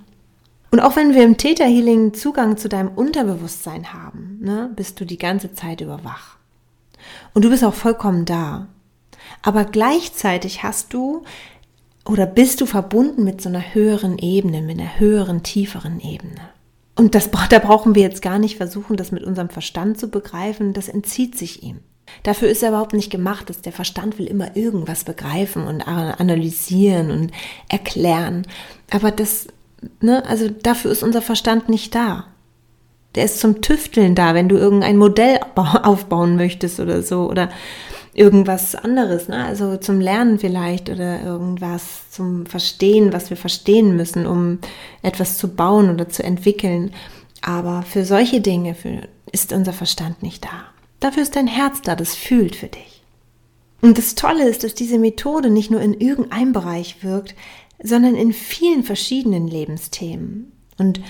Und 0.70 0.82
auch 0.82 0.96
wenn 0.96 1.16
wir 1.16 1.24
im 1.24 1.38
Theta 1.38 1.64
Healing 1.64 2.14
Zugang 2.14 2.58
zu 2.58 2.70
deinem 2.70 2.90
Unterbewusstsein 2.90 3.94
haben, 3.94 4.40
ne, 4.42 4.70
bist 4.76 5.00
du 5.00 5.06
die 5.06 5.18
ganze 5.18 5.54
Zeit 5.54 5.82
über 5.82 6.04
wach. 6.04 6.37
Und 7.34 7.46
du 7.46 7.50
bist 7.50 7.64
auch 7.64 7.74
vollkommen 7.74 8.26
da. 8.26 8.68
Aber 9.42 9.66
gleichzeitig 9.66 10.64
hast 10.64 10.94
du 10.94 11.24
oder 12.06 12.26
bist 12.26 12.62
du 12.62 12.66
verbunden 12.66 13.24
mit 13.24 13.42
so 13.42 13.50
einer 13.50 13.74
höheren 13.74 14.18
Ebene, 14.18 14.62
mit 14.62 14.80
einer 14.80 15.00
höheren, 15.00 15.44
tieferen 15.44 16.00
Ebene. 16.00 16.42
Und 16.96 17.14
das, 17.14 17.30
da 17.50 17.60
brauchen 17.60 17.96
wir 17.96 18.02
jetzt 18.02 18.22
gar 18.22 18.40
nicht 18.40 18.58
versuchen, 18.58 18.98
das 18.98 19.12
mit 19.12 19.24
unserem 19.24 19.50
Verstand 19.50 20.00
zu 20.00 20.08
begreifen, 20.08 20.74
das 20.74 20.90
entzieht 20.90 21.38
sich 21.38 21.62
ihm. 21.64 21.82
Dafür 22.24 22.48
ist 22.48 22.64
er 22.64 22.70
überhaupt 22.70 22.94
nicht 22.94 23.12
gemacht, 23.12 23.50
dass 23.50 23.62
der 23.62 23.74
Verstand 23.74 24.18
will 24.18 24.28
immer 24.28 24.56
irgendwas 24.56 25.04
begreifen 25.04 25.68
und 25.68 25.82
analysieren 25.82 27.12
und 27.12 27.32
erklären. 27.68 28.48
Aber 28.90 29.12
das, 29.12 29.48
ne, 30.00 30.26
also 30.26 30.50
dafür 30.50 30.92
ist 30.92 31.04
unser 31.04 31.22
Verstand 31.22 31.68
nicht 31.68 31.94
da 31.94 32.26
der 33.18 33.26
ist 33.26 33.40
zum 33.40 33.62
Tüfteln 33.62 34.14
da, 34.14 34.36
wenn 34.36 34.48
du 34.48 34.58
irgendein 34.58 34.96
Modell 34.96 35.40
aufbauen 35.56 36.36
möchtest 36.36 36.80
oder 36.80 37.02
so 37.02 37.28
oder 37.28 37.50
irgendwas 38.14 38.76
anderes, 38.76 39.28
ne? 39.28 39.44
also 39.44 39.78
zum 39.78 40.00
Lernen 40.00 40.38
vielleicht 40.38 40.90
oder 40.90 41.24
irgendwas 41.24 42.12
zum 42.12 42.46
Verstehen, 42.46 43.14
was 43.14 43.32
wir 43.32 43.38
verstehen 43.38 43.96
müssen, 43.96 44.28
um 44.28 44.60
etwas 45.02 45.40
zu 45.40 45.48
bauen 45.50 45.90
oder 45.90 46.10
zu 46.10 46.24
entwickeln. 46.24 46.92
Aber 47.42 47.82
für 47.82 48.06
solche 48.06 48.40
Dinge 48.40 48.76
ist 49.32 49.52
unser 49.52 49.74
Verstand 49.74 50.22
nicht 50.22 50.46
da. 50.46 50.66
Dafür 51.00 51.24
ist 51.24 51.36
dein 51.36 51.48
Herz 51.48 51.82
da, 51.82 51.96
das 51.96 52.14
fühlt 52.14 52.56
für 52.56 52.68
dich. 52.68 53.04
Und 53.82 53.98
das 53.98 54.14
Tolle 54.14 54.48
ist, 54.48 54.64
dass 54.64 54.76
diese 54.76 55.00
Methode 55.00 55.50
nicht 55.50 55.72
nur 55.72 55.82
in 55.82 55.94
irgendeinem 55.94 56.54
Bereich 56.54 57.04
wirkt, 57.04 57.34
sondern 57.82 58.16
in 58.16 58.32
vielen 58.32 58.84
verschiedenen 58.84 59.48
Lebensthemen. 59.48 60.52
Und 60.78 61.02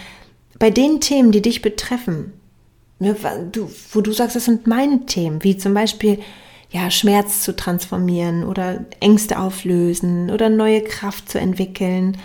bei 0.60 0.70
den 0.70 1.02
Themen, 1.02 1.32
die 1.32 1.42
dich 1.42 1.62
betreffen, 1.62 2.34
ne, 3.00 3.16
wo 3.92 4.02
du 4.02 4.12
sagst, 4.12 4.36
das 4.36 4.46
sind 4.46 4.68
meine 4.68 5.06
Themen, 5.06 5.44
wie 5.44 5.58
zum 5.58 5.74
Beispiel 5.74 6.20
ja, 6.70 6.92
Schmerz 6.92 7.44
zu 7.44 7.56
transformieren 7.56 8.44
oder 8.44 8.86
Ängste 9.00 9.40
auflösen 9.40 10.30
oder 10.30 10.50
neue 10.50 10.82
Kraft 10.84 11.30
zu 11.30 11.40
entwickeln 11.40 12.18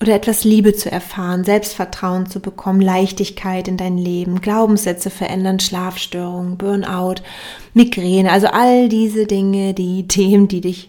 oder 0.00 0.14
etwas 0.14 0.44
Liebe 0.44 0.74
zu 0.74 0.90
erfahren, 0.90 1.44
Selbstvertrauen 1.44 2.26
zu 2.26 2.40
bekommen, 2.40 2.80
Leichtigkeit 2.80 3.68
in 3.68 3.76
dein 3.76 3.98
Leben, 3.98 4.40
Glaubenssätze 4.40 5.10
verändern, 5.10 5.60
Schlafstörungen, 5.60 6.56
Burnout, 6.56 7.22
Migräne, 7.74 8.32
also 8.32 8.48
all 8.48 8.88
diese 8.88 9.26
Dinge, 9.26 9.74
die 9.74 10.06
Themen, 10.08 10.48
die 10.48 10.60
dich 10.60 10.88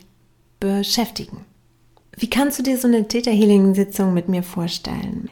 beschäftigen. 0.59 1.45
Wie 2.15 2.29
kannst 2.29 2.59
du 2.59 2.63
dir 2.63 2.77
so 2.77 2.87
eine 2.87 3.07
Theta 3.07 3.31
Healing 3.31 3.75
Sitzung 3.75 4.13
mit 4.13 4.29
mir 4.29 4.43
vorstellen? 4.43 5.29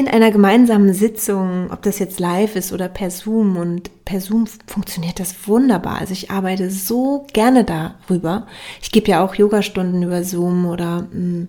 In 0.00 0.08
einer 0.08 0.30
gemeinsamen 0.30 0.94
Sitzung, 0.94 1.70
ob 1.70 1.82
das 1.82 1.98
jetzt 1.98 2.20
live 2.20 2.56
ist 2.56 2.72
oder 2.72 2.88
per 2.88 3.10
Zoom. 3.10 3.58
Und 3.58 3.90
per 4.06 4.20
Zoom 4.20 4.46
funktioniert 4.66 5.20
das 5.20 5.46
wunderbar. 5.46 5.98
Also 5.98 6.12
ich 6.12 6.30
arbeite 6.30 6.70
so 6.70 7.26
gerne 7.34 7.64
darüber. 7.64 8.46
Ich 8.80 8.90
gebe 8.90 9.10
ja 9.10 9.22
auch 9.22 9.34
Yogastunden 9.34 10.02
über 10.02 10.24
Zoom 10.24 10.64
oder 10.64 11.02
mh, 11.02 11.08
hm, 11.12 11.48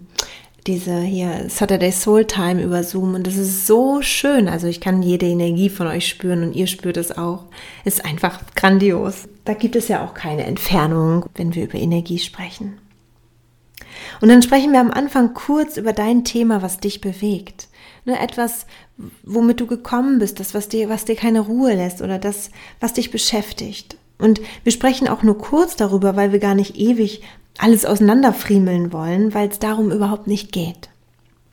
diese 0.67 0.99
hier 0.99 1.45
Saturday 1.47 1.91
Soul 1.91 2.25
Time 2.25 2.61
über 2.61 2.83
Zoom 2.83 3.15
und 3.15 3.25
das 3.25 3.35
ist 3.35 3.65
so 3.65 4.01
schön. 4.01 4.47
Also 4.47 4.67
ich 4.67 4.81
kann 4.81 5.01
jede 5.01 5.25
Energie 5.25 5.69
von 5.69 5.87
euch 5.87 6.07
spüren 6.07 6.43
und 6.43 6.53
ihr 6.53 6.67
spürt 6.67 6.97
es 6.97 7.17
auch. 7.17 7.45
Ist 7.85 8.03
einfach 8.03 8.41
grandios. 8.53 9.29
Da 9.45 9.53
gibt 9.53 9.75
es 9.77 9.87
ja 9.87 10.05
auch 10.05 10.13
keine 10.13 10.45
Entfernung, 10.45 11.25
wenn 11.35 11.55
wir 11.55 11.63
über 11.63 11.79
Energie 11.79 12.19
sprechen. 12.19 12.81
Und 14.21 14.30
dann 14.30 14.41
sprechen 14.41 14.71
wir 14.71 14.80
am 14.80 14.91
Anfang 14.91 15.34
kurz 15.34 15.77
über 15.77 15.93
dein 15.93 16.23
Thema, 16.23 16.62
was 16.62 16.80
dich 16.80 17.01
bewegt. 17.01 17.67
Ne, 18.06 18.19
etwas, 18.19 18.65
womit 19.23 19.60
du 19.60 19.67
gekommen 19.67 20.19
bist, 20.19 20.39
das, 20.39 20.54
was 20.54 20.67
dir, 20.69 20.89
was 20.89 21.06
dir 21.06 21.15
keine 21.15 21.41
Ruhe 21.41 21.75
lässt 21.75 22.01
oder 22.01 22.17
das, 22.17 22.49
was 22.80 22.93
dich 22.93 23.12
beschäftigt. 23.12 23.97
Und 24.17 24.41
wir 24.63 24.71
sprechen 24.71 25.08
auch 25.08 25.23
nur 25.23 25.38
kurz 25.38 25.75
darüber, 25.75 26.15
weil 26.15 26.32
wir 26.32 26.39
gar 26.39 26.56
nicht 26.56 26.77
ewig 26.77 27.21
alles 27.58 27.86
auseinanderfriemeln 27.86 28.93
wollen, 28.93 29.34
weil 29.34 29.49
es 29.49 29.60
darum 29.60 29.91
überhaupt 29.91 30.27
nicht 30.27 30.51
geht. 30.51 30.89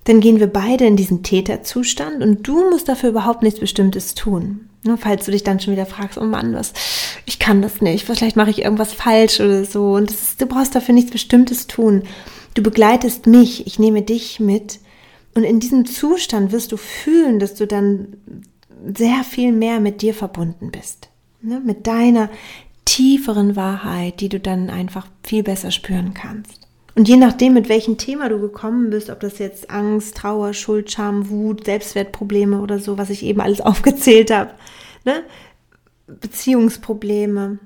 Dann 0.09 0.21
gehen 0.21 0.41
wir 0.41 0.47
beide 0.47 0.87
in 0.87 0.97
diesen 0.97 1.23
Täterzustand 1.23 2.23
und 2.23 2.49
du 2.49 2.71
musst 2.71 2.89
dafür 2.89 3.11
überhaupt 3.11 3.43
nichts 3.43 3.61
Bestimmtes 3.61 4.15
tun. 4.15 4.71
Nur 4.83 4.97
falls 4.97 5.27
du 5.27 5.33
dich 5.33 5.45
dann 5.45 5.61
schon 5.61 5.75
wieder 5.75 5.85
fragst, 5.85 6.17
oh 6.17 6.25
Mann, 6.25 6.55
was, 6.55 6.73
ich 7.27 7.39
kann 7.39 7.61
das 7.61 7.83
nicht, 7.83 8.07
vielleicht 8.07 8.35
mache 8.35 8.49
ich 8.49 8.63
irgendwas 8.63 8.95
falsch 8.95 9.39
oder 9.39 9.67
so. 9.67 9.93
Und 9.93 10.11
ist, 10.11 10.41
du 10.41 10.47
brauchst 10.47 10.75
dafür 10.75 10.95
nichts 10.95 11.11
Bestimmtes 11.11 11.67
tun. 11.67 12.05
Du 12.55 12.63
begleitest 12.63 13.27
mich, 13.27 13.67
ich 13.67 13.79
nehme 13.79 14.01
dich 14.01 14.41
mit. 14.41 14.81
Und 15.35 15.45
in 15.45 15.61
diesem 15.61 15.85
Zustand 15.85 16.53
wirst 16.53 16.73
du 16.73 16.79
fühlen, 16.79 17.39
dass 17.39 17.55
du 17.55 17.67
dann 17.67 18.17
sehr 18.97 19.25
viel 19.25 19.53
mehr 19.53 19.79
mit 19.79 20.01
dir 20.01 20.15
verbunden 20.15 20.71
bist. 20.71 21.11
Ne? 21.43 21.61
Mit 21.63 21.87
deiner 21.87 22.31
tieferen 22.87 23.57
Wahrheit, 23.57 24.21
die 24.21 24.31
du 24.31 24.41
dann 24.41 24.71
einfach 24.71 25.07
viel 25.23 25.43
besser 25.43 25.71
spüren 25.71 26.15
kannst. 26.15 26.68
Und 26.99 27.09
je 27.09 27.17
nachdem, 27.17 27.55
mit 27.55 27.69
welchem 27.69 27.97
Thema 27.97 28.29
du 28.29 28.41
gekommen 28.41 28.91
bist, 28.91 29.09
ob 29.09 29.21
das 29.21 29.39
jetzt 29.39 29.71
Angst, 29.71 30.17
Trauer, 30.17 30.53
Schuld, 30.53 30.91
Scham, 30.91 31.31
Wut, 31.31 31.65
Selbstwertprobleme 31.65 32.61
oder 32.61 32.81
so, 32.81 32.99
was 32.99 33.09
ich 33.09 33.23
eben 33.23 33.41
alles 33.41 33.61
aufgezählt 33.71 34.33
habe, 34.33 34.51
ne? 35.05 35.23
Beziehungsprobleme, 36.09 37.61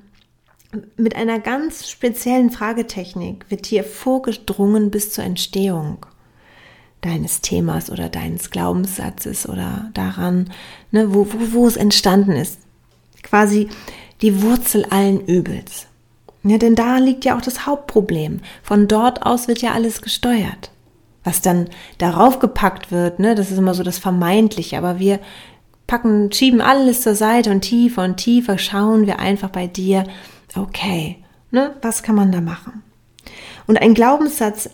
mit 0.98 1.16
einer 1.16 1.40
ganz 1.40 1.88
speziellen 1.88 2.50
Fragetechnik 2.50 3.46
wird 3.48 3.64
hier 3.64 3.84
vorgedrungen 3.84 4.90
bis 4.90 5.14
zur 5.14 5.24
Entstehung 5.24 6.04
deines 7.00 7.40
Themas 7.40 7.90
oder 7.90 8.10
deines 8.10 8.50
Glaubenssatzes 8.50 9.48
oder 9.48 9.90
daran, 9.94 10.52
ne, 10.90 11.14
wo, 11.14 11.26
wo, 11.32 11.52
wo 11.52 11.66
es 11.66 11.78
entstanden 11.78 12.32
ist. 12.32 12.58
Quasi 13.22 13.70
die 14.20 14.42
Wurzel 14.42 14.84
allen 14.90 15.24
Übels. 15.24 15.86
Ja, 16.44 16.59
denn 16.59 16.74
da 16.74 16.98
liegt 16.98 17.24
ja 17.24 17.37
auch 17.37 17.40
das 17.40 17.66
Hauptproblem. 17.66 18.40
Von 18.62 18.88
dort 18.88 19.24
aus 19.24 19.46
wird 19.46 19.62
ja 19.62 19.72
alles 19.72 20.02
gesteuert. 20.02 20.70
Was 21.24 21.40
dann 21.40 21.68
darauf 21.98 22.40
gepackt 22.40 22.90
wird, 22.90 23.20
ne, 23.20 23.35
das 23.37 23.52
ist 23.52 23.59
immer 23.59 23.74
so 23.74 23.85
das 23.85 23.98
Vermeintliche, 23.98 24.76
aber 24.76 24.98
wir 24.98 25.20
packen, 25.87 26.33
schieben 26.33 26.61
alles 26.61 27.02
zur 27.02 27.14
Seite 27.14 27.50
und 27.50 27.61
tiefer 27.61 28.02
und 28.02 28.16
tiefer 28.16 28.59
schauen 28.59 29.07
wir 29.07 29.20
einfach 29.20 29.50
bei 29.50 29.68
dir, 29.68 30.05
okay, 30.57 31.18
ne, 31.52 31.76
was 31.81 32.02
kann 32.02 32.16
man 32.16 32.33
da 32.33 32.40
machen? 32.40 32.83
Und 33.68 33.81
ein 33.81 33.94
Glaubenssatz, 33.94 34.70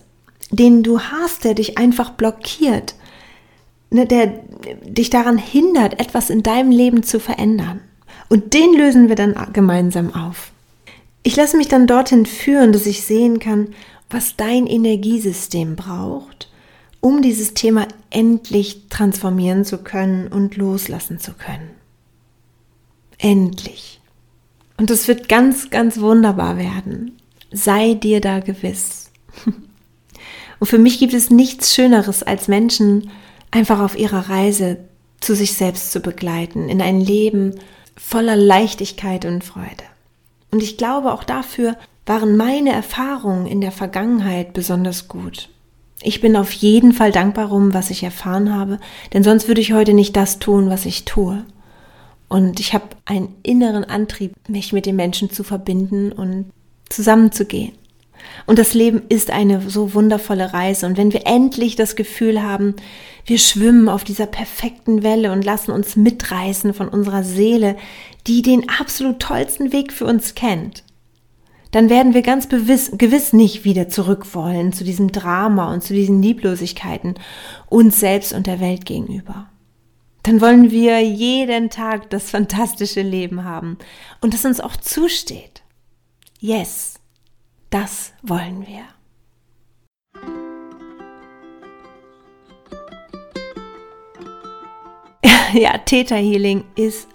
den 0.50 0.82
du 0.82 1.00
hast, 1.00 1.44
der 1.44 1.52
dich 1.52 1.76
einfach 1.76 2.10
blockiert, 2.10 2.94
ne, 3.90 4.06
der 4.06 4.32
dich 4.84 5.10
daran 5.10 5.36
hindert, 5.36 6.00
etwas 6.00 6.30
in 6.30 6.42
deinem 6.42 6.70
Leben 6.70 7.02
zu 7.02 7.20
verändern. 7.20 7.80
Und 8.30 8.54
den 8.54 8.74
lösen 8.74 9.08
wir 9.08 9.16
dann 9.16 9.34
gemeinsam 9.52 10.14
auf. 10.14 10.52
Ich 11.28 11.36
lasse 11.36 11.58
mich 11.58 11.68
dann 11.68 11.86
dorthin 11.86 12.24
führen, 12.24 12.72
dass 12.72 12.86
ich 12.86 13.02
sehen 13.02 13.38
kann, 13.38 13.74
was 14.08 14.36
dein 14.36 14.66
Energiesystem 14.66 15.76
braucht, 15.76 16.50
um 17.02 17.20
dieses 17.20 17.52
Thema 17.52 17.86
endlich 18.08 18.88
transformieren 18.88 19.66
zu 19.66 19.76
können 19.76 20.28
und 20.28 20.56
loslassen 20.56 21.18
zu 21.18 21.34
können. 21.34 21.68
Endlich. 23.18 24.00
Und 24.78 24.90
es 24.90 25.06
wird 25.06 25.28
ganz, 25.28 25.68
ganz 25.68 26.00
wunderbar 26.00 26.56
werden. 26.56 27.20
Sei 27.52 27.92
dir 27.92 28.22
da 28.22 28.40
gewiss. 28.40 29.10
Und 30.60 30.66
für 30.66 30.78
mich 30.78 30.98
gibt 30.98 31.12
es 31.12 31.28
nichts 31.28 31.74
Schöneres, 31.74 32.22
als 32.22 32.48
Menschen 32.48 33.10
einfach 33.50 33.80
auf 33.80 33.98
ihrer 33.98 34.30
Reise 34.30 34.78
zu 35.20 35.34
sich 35.34 35.52
selbst 35.52 35.92
zu 35.92 36.00
begleiten, 36.00 36.70
in 36.70 36.80
ein 36.80 37.02
Leben, 37.02 37.56
voller 37.98 38.34
Leichtigkeit 38.34 39.26
und 39.26 39.44
Freude. 39.44 39.84
Und 40.50 40.62
ich 40.62 40.76
glaube, 40.76 41.12
auch 41.12 41.24
dafür 41.24 41.76
waren 42.06 42.36
meine 42.36 42.72
Erfahrungen 42.72 43.46
in 43.46 43.60
der 43.60 43.72
Vergangenheit 43.72 44.52
besonders 44.54 45.08
gut. 45.08 45.50
Ich 46.00 46.20
bin 46.20 46.36
auf 46.36 46.52
jeden 46.52 46.92
Fall 46.92 47.12
dankbar 47.12 47.50
um, 47.52 47.74
was 47.74 47.90
ich 47.90 48.02
erfahren 48.02 48.54
habe, 48.54 48.78
denn 49.12 49.24
sonst 49.24 49.48
würde 49.48 49.60
ich 49.60 49.72
heute 49.72 49.92
nicht 49.92 50.16
das 50.16 50.38
tun, 50.38 50.70
was 50.70 50.86
ich 50.86 51.04
tue. 51.04 51.44
Und 52.28 52.60
ich 52.60 52.72
habe 52.72 52.86
einen 53.04 53.34
inneren 53.42 53.84
Antrieb, 53.84 54.32
mich 54.48 54.72
mit 54.72 54.86
den 54.86 54.96
Menschen 54.96 55.30
zu 55.30 55.42
verbinden 55.42 56.12
und 56.12 56.50
zusammenzugehen. 56.88 57.72
Und 58.46 58.58
das 58.58 58.74
Leben 58.74 59.02
ist 59.08 59.30
eine 59.30 59.68
so 59.68 59.94
wundervolle 59.94 60.52
Reise. 60.52 60.86
Und 60.86 60.96
wenn 60.96 61.12
wir 61.12 61.26
endlich 61.26 61.76
das 61.76 61.96
Gefühl 61.96 62.42
haben, 62.42 62.74
wir 63.24 63.38
schwimmen 63.38 63.88
auf 63.88 64.04
dieser 64.04 64.26
perfekten 64.26 65.02
Welle 65.02 65.32
und 65.32 65.44
lassen 65.44 65.70
uns 65.70 65.96
mitreißen 65.96 66.74
von 66.74 66.88
unserer 66.88 67.24
Seele, 67.24 67.76
die 68.26 68.42
den 68.42 68.68
absolut 68.68 69.20
tollsten 69.20 69.72
Weg 69.72 69.92
für 69.92 70.06
uns 70.06 70.34
kennt, 70.34 70.84
dann 71.70 71.90
werden 71.90 72.14
wir 72.14 72.22
ganz 72.22 72.48
gewiss, 72.48 72.92
gewiss 72.96 73.32
nicht 73.32 73.64
wieder 73.64 73.88
zurück 73.88 74.34
wollen 74.34 74.72
zu 74.72 74.84
diesem 74.84 75.12
Drama 75.12 75.72
und 75.72 75.82
zu 75.82 75.92
diesen 75.92 76.22
Lieblosigkeiten 76.22 77.14
uns 77.66 78.00
selbst 78.00 78.32
und 78.32 78.46
der 78.46 78.60
Welt 78.60 78.86
gegenüber. 78.86 79.48
Dann 80.22 80.40
wollen 80.40 80.70
wir 80.70 81.00
jeden 81.00 81.70
Tag 81.70 82.10
das 82.10 82.30
fantastische 82.30 83.02
Leben 83.02 83.44
haben 83.44 83.78
und 84.20 84.34
das 84.34 84.44
uns 84.44 84.60
auch 84.60 84.76
zusteht. 84.76 85.62
Yes, 86.40 86.97
das 87.70 88.12
wollen 88.22 88.66
wir. 88.66 88.84
ja, 95.60 95.78
Theta 95.78 96.16
Healing 96.16 96.64
ist 96.76 97.08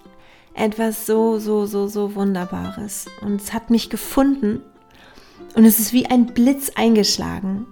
etwas 0.54 1.06
so, 1.06 1.38
so, 1.38 1.66
so, 1.66 1.88
so 1.88 2.14
Wunderbares. 2.14 3.06
Und 3.20 3.40
es 3.40 3.52
hat 3.52 3.70
mich 3.70 3.90
gefunden 3.90 4.62
und 5.54 5.64
es 5.64 5.78
ist 5.78 5.92
wie 5.92 6.06
ein 6.06 6.26
Blitz 6.26 6.70
eingeschlagen 6.74 7.66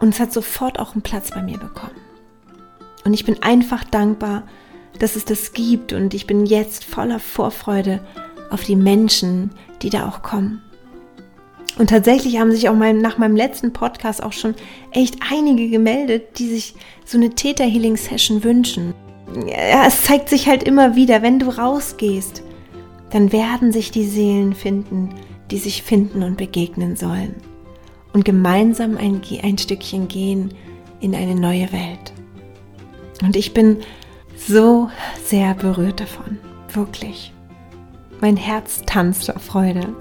und 0.00 0.10
es 0.10 0.20
hat 0.20 0.32
sofort 0.32 0.78
auch 0.78 0.92
einen 0.92 1.02
Platz 1.02 1.30
bei 1.30 1.42
mir 1.42 1.58
bekommen. 1.58 2.00
Und 3.04 3.14
ich 3.14 3.24
bin 3.24 3.42
einfach 3.42 3.84
dankbar, 3.84 4.42
dass 4.98 5.16
es 5.16 5.24
das 5.24 5.52
gibt 5.52 5.92
und 5.92 6.14
ich 6.14 6.26
bin 6.26 6.46
jetzt 6.46 6.84
voller 6.84 7.20
Vorfreude 7.20 8.00
auf 8.50 8.64
die 8.64 8.76
Menschen, 8.76 9.50
die 9.82 9.90
da 9.90 10.08
auch 10.08 10.22
kommen. 10.22 10.62
Und 11.78 11.90
tatsächlich 11.90 12.38
haben 12.38 12.52
sich 12.52 12.68
auch 12.68 12.74
mein, 12.74 12.98
nach 12.98 13.18
meinem 13.18 13.36
letzten 13.36 13.72
Podcast 13.72 14.22
auch 14.22 14.32
schon 14.32 14.54
echt 14.92 15.16
einige 15.30 15.68
gemeldet, 15.68 16.38
die 16.38 16.48
sich 16.48 16.74
so 17.04 17.18
eine 17.18 17.30
Täter-Healing-Session 17.30 18.44
wünschen. 18.44 18.94
Ja, 19.46 19.86
es 19.86 20.02
zeigt 20.02 20.28
sich 20.28 20.48
halt 20.48 20.62
immer 20.62 20.96
wieder, 20.96 21.20
wenn 21.20 21.38
du 21.38 21.48
rausgehst, 21.48 22.42
dann 23.10 23.32
werden 23.32 23.72
sich 23.72 23.90
die 23.90 24.04
Seelen 24.04 24.54
finden, 24.54 25.10
die 25.50 25.58
sich 25.58 25.82
finden 25.82 26.22
und 26.22 26.36
begegnen 26.36 26.96
sollen. 26.96 27.34
Und 28.12 28.24
gemeinsam 28.24 28.96
ein, 28.96 29.20
ein 29.42 29.58
Stückchen 29.58 30.08
gehen 30.08 30.54
in 31.00 31.14
eine 31.14 31.34
neue 31.34 31.70
Welt. 31.72 32.12
Und 33.22 33.36
ich 33.36 33.52
bin 33.52 33.78
so 34.36 34.90
sehr 35.24 35.54
berührt 35.54 36.00
davon. 36.00 36.38
Wirklich. 36.72 37.32
Mein 38.20 38.36
Herz 38.36 38.82
tanzt 38.86 39.26
vor 39.26 39.38
Freude. 39.40 39.94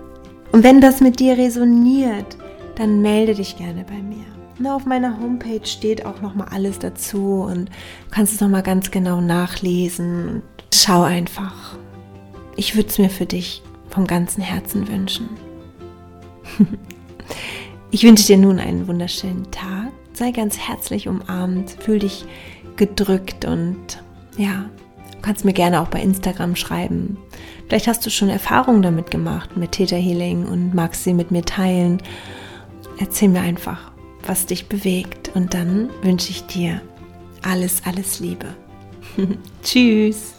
Und 0.52 0.64
wenn 0.64 0.82
das 0.82 1.02
mit 1.02 1.20
dir 1.20 1.38
resoniert, 1.38 2.38
dann 2.76 3.02
melde 3.02 3.36
dich 3.36 3.58
gerne 3.58 3.84
bei 3.84 4.02
mir. 4.02 4.26
Na, 4.58 4.76
auf 4.76 4.86
meiner 4.86 5.20
Homepage 5.20 5.66
steht 5.66 6.06
auch 6.06 6.22
noch 6.22 6.34
mal 6.34 6.48
alles 6.50 6.80
dazu 6.80 7.44
und 7.44 7.68
du 7.68 8.12
kannst 8.12 8.34
es 8.34 8.40
noch 8.40 8.48
mal 8.48 8.64
ganz 8.64 8.90
genau 8.90 9.20
nachlesen. 9.20 10.42
Schau 10.74 11.02
einfach. 11.04 11.78
Ich 12.56 12.76
würde 12.76 12.90
es 12.90 12.98
mir 12.98 13.10
für 13.10 13.26
dich 13.26 13.62
vom 13.90 14.08
ganzen 14.08 14.42
Herzen 14.42 14.88
wünschen. 14.88 15.30
ich 17.92 18.04
wünsche 18.04 18.28
dir 18.28 18.38
nun 18.38 18.60
einen 18.60 18.88
wunderschönen 18.88 19.52
Tag. 19.52 19.92
Sei 20.14 20.32
ganz 20.32 20.58
herzlich 20.58 21.10
umarmt, 21.10 21.72
fühl 21.72 22.00
dich 22.00 22.26
gedrückt 22.78 23.44
und 23.44 24.02
ja, 24.38 24.70
du 25.16 25.22
kannst 25.22 25.46
mir 25.46 25.54
gerne 25.54 25.82
auch 25.82 25.88
bei 25.88 26.02
Instagram 26.02 26.56
schreiben, 26.56 27.18
Vielleicht 27.68 27.88
hast 27.88 28.06
du 28.06 28.10
schon 28.10 28.30
Erfahrungen 28.30 28.82
damit 28.82 29.10
gemacht 29.10 29.58
mit 29.58 29.72
Theta 29.72 29.96
Healing 29.96 30.46
und 30.46 30.74
magst 30.74 31.04
sie 31.04 31.14
mit 31.14 31.32
mir 31.32 31.44
teilen. 31.44 32.02
Erzähl 33.00 33.30
mir 33.30 33.42
einfach, 33.42 33.92
was 34.26 34.46
dich 34.46 34.68
bewegt 34.68 35.32
und 35.34 35.54
dann 35.54 35.90
wünsche 36.02 36.30
ich 36.30 36.46
dir 36.46 36.82
alles, 37.42 37.82
alles 37.86 38.20
Liebe. 38.20 38.48
Tschüss. 39.64 40.35